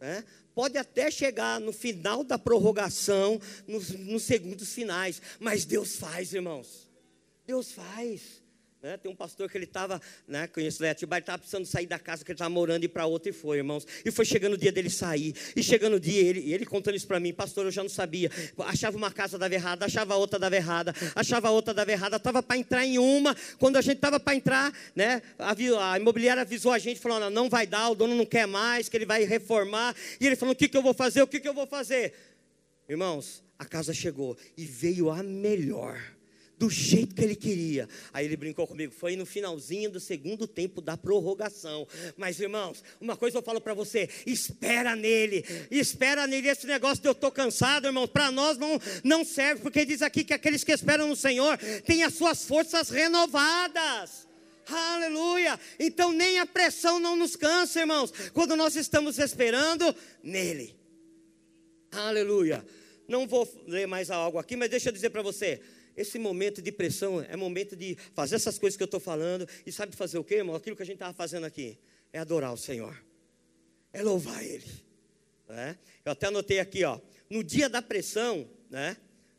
[0.00, 0.22] É?
[0.54, 5.22] Pode até chegar no final da prorrogação, nos, nos segundos finais.
[5.40, 6.90] Mas Deus faz, irmãos.
[7.46, 8.41] Deus faz.
[8.82, 8.96] Né?
[8.96, 12.00] Tem um pastor que ele estava, né, conheço o Atibaia, ele estava precisando sair da
[12.00, 13.86] casa que ele estava morando e para outra e foi, irmãos.
[14.04, 15.36] E foi chegando o dia dele sair.
[15.54, 18.28] E chegando o dia, ele, ele contando isso para mim, pastor, eu já não sabia.
[18.58, 22.16] Achava uma casa dava errada, achava outra dava errada, achava outra dava errada.
[22.16, 25.52] Estava para entrar em uma, quando a gente estava para entrar, né, a,
[25.92, 28.88] a, imobiliária avisou a gente, falou: não, não vai dar, o dono não quer mais,
[28.88, 29.94] que ele vai reformar.
[30.20, 31.22] E ele falou: o que, que eu vou fazer?
[31.22, 32.14] O que, que eu vou fazer?
[32.88, 36.02] Irmãos, a casa chegou e veio a melhor
[36.62, 37.88] do jeito que ele queria.
[38.12, 41.88] Aí ele brincou comigo, foi no finalzinho do segundo tempo da prorrogação.
[42.16, 46.46] Mas irmãos, uma coisa eu falo para você, espera nele, espera nele.
[46.46, 50.22] Esse negócio de eu estou cansado, irmãos, para nós não, não serve, porque diz aqui
[50.22, 54.28] que aqueles que esperam no Senhor têm as suas forças renovadas.
[54.68, 55.58] Aleluia!
[55.80, 59.92] Então nem a pressão não nos cansa, irmãos, quando nós estamos esperando
[60.22, 60.76] nele.
[61.90, 62.64] Aleluia!
[63.08, 65.60] Não vou ler mais algo aqui, mas deixa eu dizer para você.
[65.96, 69.46] Esse momento de pressão é momento de fazer essas coisas que eu estou falando.
[69.66, 70.56] E sabe fazer o quê, irmão?
[70.56, 71.78] Aquilo que a gente estava fazendo aqui.
[72.12, 73.02] É adorar o Senhor.
[73.92, 74.70] É louvar Ele.
[75.48, 75.78] Né?
[76.04, 76.98] Eu até anotei aqui, ó.
[77.28, 78.96] No dia da pressão, né?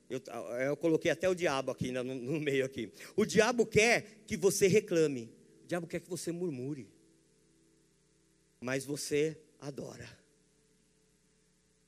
[0.09, 0.21] Eu,
[0.67, 2.91] eu coloquei até o diabo aqui no, no meio aqui.
[3.15, 5.33] O diabo quer que você reclame.
[5.63, 6.87] O diabo quer que você murmure.
[8.61, 10.07] Mas você adora.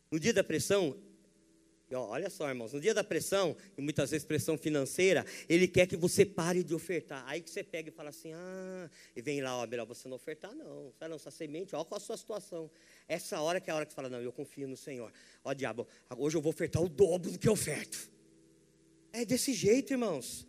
[0.09, 0.97] No dia da pressão,
[1.93, 5.95] olha só, irmãos, no dia da pressão, e muitas vezes pressão financeira, ele quer que
[5.95, 7.23] você pare de ofertar.
[7.27, 10.15] Aí que você pega e fala assim: ah, e vem lá, ó, melhor você não
[10.15, 10.91] ofertar, não.
[10.97, 12.71] Sai não, essa semente, ó, qual a sua situação.
[13.07, 15.11] Essa hora que é a hora que você fala: não, eu confio no Senhor.
[15.43, 18.09] Ó, diabo, hoje eu vou ofertar o dobro do que eu oferto.
[19.13, 20.47] É desse jeito, irmãos.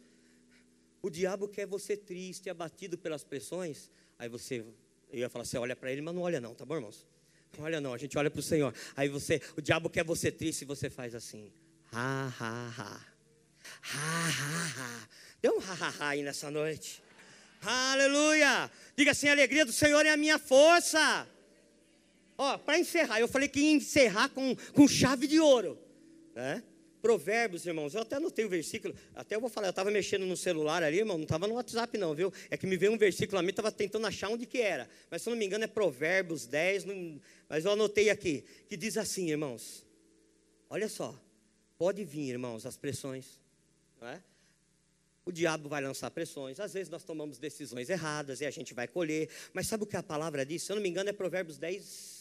[1.02, 3.90] O diabo quer você triste, abatido pelas pressões.
[4.18, 4.64] Aí você,
[5.10, 7.06] eu ia falar, você olha para ele, mas não olha não, tá bom, irmãos?
[7.58, 8.74] Olha não, a gente olha para o Senhor.
[8.96, 11.50] Aí você, o diabo quer você triste e você faz assim.
[11.92, 13.00] Ha, ha, ha.
[13.82, 15.08] Ha, ha, ha.
[15.40, 17.02] Deu um ha, ha, ha aí nessa noite.
[17.62, 18.70] Aleluia.
[18.96, 21.26] Diga assim, a alegria do Senhor é a minha força.
[22.38, 25.78] Ó, para encerrar, eu falei que ia encerrar com, com chave de ouro.
[26.34, 26.62] Né?
[27.06, 30.36] Provérbios, irmãos, eu até anotei o versículo, até eu vou falar, eu estava mexendo no
[30.36, 32.32] celular ali, irmão, não estava no WhatsApp não, viu?
[32.50, 34.90] É que me veio um versículo a mim, estava tentando achar onde que era.
[35.08, 38.76] Mas se eu não me engano é Provérbios 10, não, mas eu anotei aqui, que
[38.76, 39.86] diz assim, irmãos,
[40.68, 41.16] olha só,
[41.78, 43.38] pode vir, irmãos, as pressões,
[44.00, 44.20] não é?
[45.24, 48.88] O diabo vai lançar pressões, às vezes nós tomamos decisões erradas e a gente vai
[48.88, 50.64] colher, mas sabe o que a palavra diz?
[50.64, 52.15] Se eu não me engano é Provérbios 10,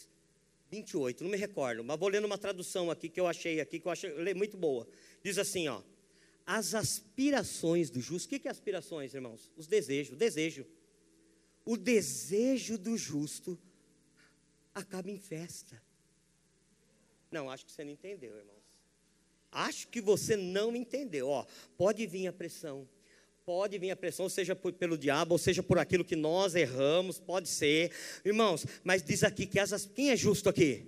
[0.76, 3.88] 28, não me recordo, mas vou lendo uma tradução aqui que eu achei aqui, que
[3.88, 4.88] eu achei muito boa.
[5.24, 5.82] Diz assim, ó.
[6.46, 8.28] As aspirações do justo.
[8.28, 9.52] O que é aspirações, irmãos?
[9.58, 10.66] Os desejos, o desejo.
[11.66, 13.58] O desejo do justo
[14.74, 15.82] acaba em festa.
[17.32, 18.64] Não, acho que você não entendeu, irmãos.
[19.52, 21.30] Acho que você não entendeu.
[21.30, 21.46] Ó,
[21.78, 22.88] pode vir a pressão,
[23.46, 27.20] Pode vir a pressão, seja por, pelo diabo, ou seja por aquilo que nós erramos,
[27.20, 27.92] pode ser.
[28.26, 29.86] Irmãos, mas diz aqui que as.
[29.86, 30.88] Quem é justo aqui?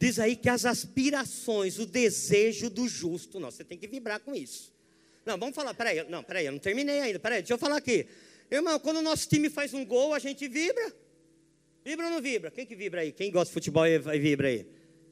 [0.00, 3.38] Diz aí que as aspirações, o desejo do justo.
[3.38, 4.72] Não, você tem que vibrar com isso.
[5.26, 8.06] Não, vamos falar, peraí, não, peraí, eu não terminei ainda, peraí, deixa eu falar aqui.
[8.50, 10.90] Irmão, quando o nosso time faz um gol, a gente vibra.
[11.84, 12.50] Vibra ou não vibra?
[12.50, 13.12] Quem que vibra aí?
[13.12, 14.66] Quem gosta de futebol e vibra aí?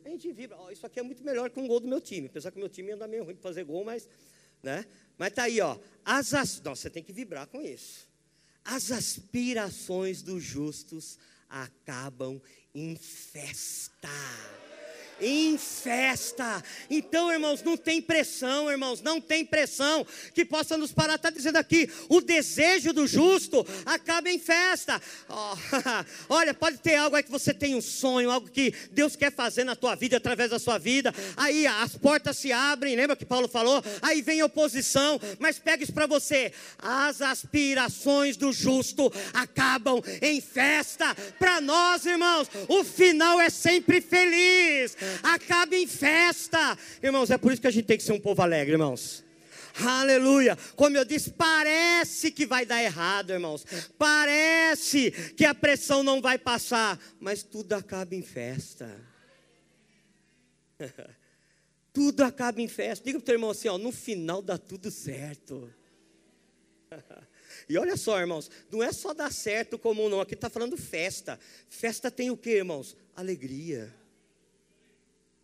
[0.07, 0.57] A gente vibra.
[0.59, 2.29] Oh, isso aqui é muito melhor que um gol do meu time.
[2.29, 4.09] Apesar que o meu time anda meio ruim para fazer gol, mas
[4.63, 4.85] né?
[5.19, 5.79] Mas tá aí, ó.
[6.05, 6.61] As as...
[6.61, 8.09] Você tem que vibrar com isso.
[8.65, 12.41] As aspirações dos justos acabam
[12.75, 14.09] em festa
[15.21, 16.63] em festa.
[16.89, 21.15] Então, irmãos, não tem pressão, irmãos, não tem pressão que possa nos parar.
[21.15, 25.01] Está dizendo aqui, o desejo do justo acaba em festa.
[25.29, 25.57] Oh,
[26.35, 29.65] olha, pode ter algo aí que você tem um sonho, algo que Deus quer fazer
[29.65, 31.15] na tua vida, através da sua vida.
[31.37, 33.83] Aí as portas se abrem, lembra que Paulo falou?
[34.03, 36.53] Aí vem oposição, mas pega isso para você.
[36.79, 41.15] As aspirações do justo acabam em festa.
[41.39, 46.77] Para nós, irmãos, o final é sempre feliz acaba em festa.
[47.03, 49.25] Irmãos, é por isso que a gente tem que ser um povo alegre, irmãos.
[49.79, 50.57] Aleluia.
[50.77, 53.65] Como eu disse, parece que vai dar errado, irmãos.
[53.99, 58.91] Parece que a pressão não vai passar, mas tudo acaba em festa.
[61.93, 63.05] tudo acaba em festa.
[63.05, 65.73] Diga para o teu irmão assim, ó, no final dá tudo certo.
[67.69, 70.21] E olha só, irmãos, não é só dar certo comum, não.
[70.21, 71.39] Aqui está falando festa.
[71.69, 72.97] Festa tem o que, irmãos?
[73.15, 73.95] Alegria.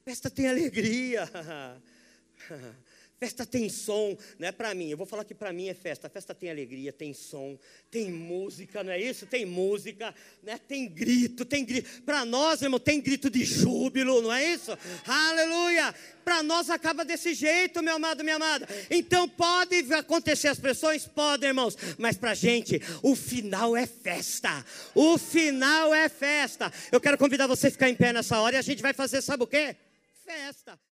[0.07, 1.29] Festa tem alegria.
[3.19, 4.89] Festa tem som, não é para mim.
[4.89, 6.09] Eu vou falar que para mim é festa.
[6.09, 7.59] Festa tem alegria, tem som,
[7.91, 9.27] tem música, não é isso?
[9.27, 10.59] Tem música, né?
[10.59, 12.03] Tem grito, tem grito.
[12.03, 14.79] Para nós, irmão, tem grito de júbilo, não é isso?
[15.07, 15.95] Aleluia!
[16.23, 18.69] Para nós acaba desse jeito, meu amado, minha amada.
[18.91, 21.77] Então pode acontecer as pressões, pode, irmãos.
[21.99, 24.65] Mas para gente, o final é festa.
[24.95, 26.71] O final é festa.
[26.93, 29.21] Eu quero convidar você a ficar em pé nessa hora e a gente vai fazer,
[29.23, 29.75] sabe o quê?
[30.27, 30.79] Festa.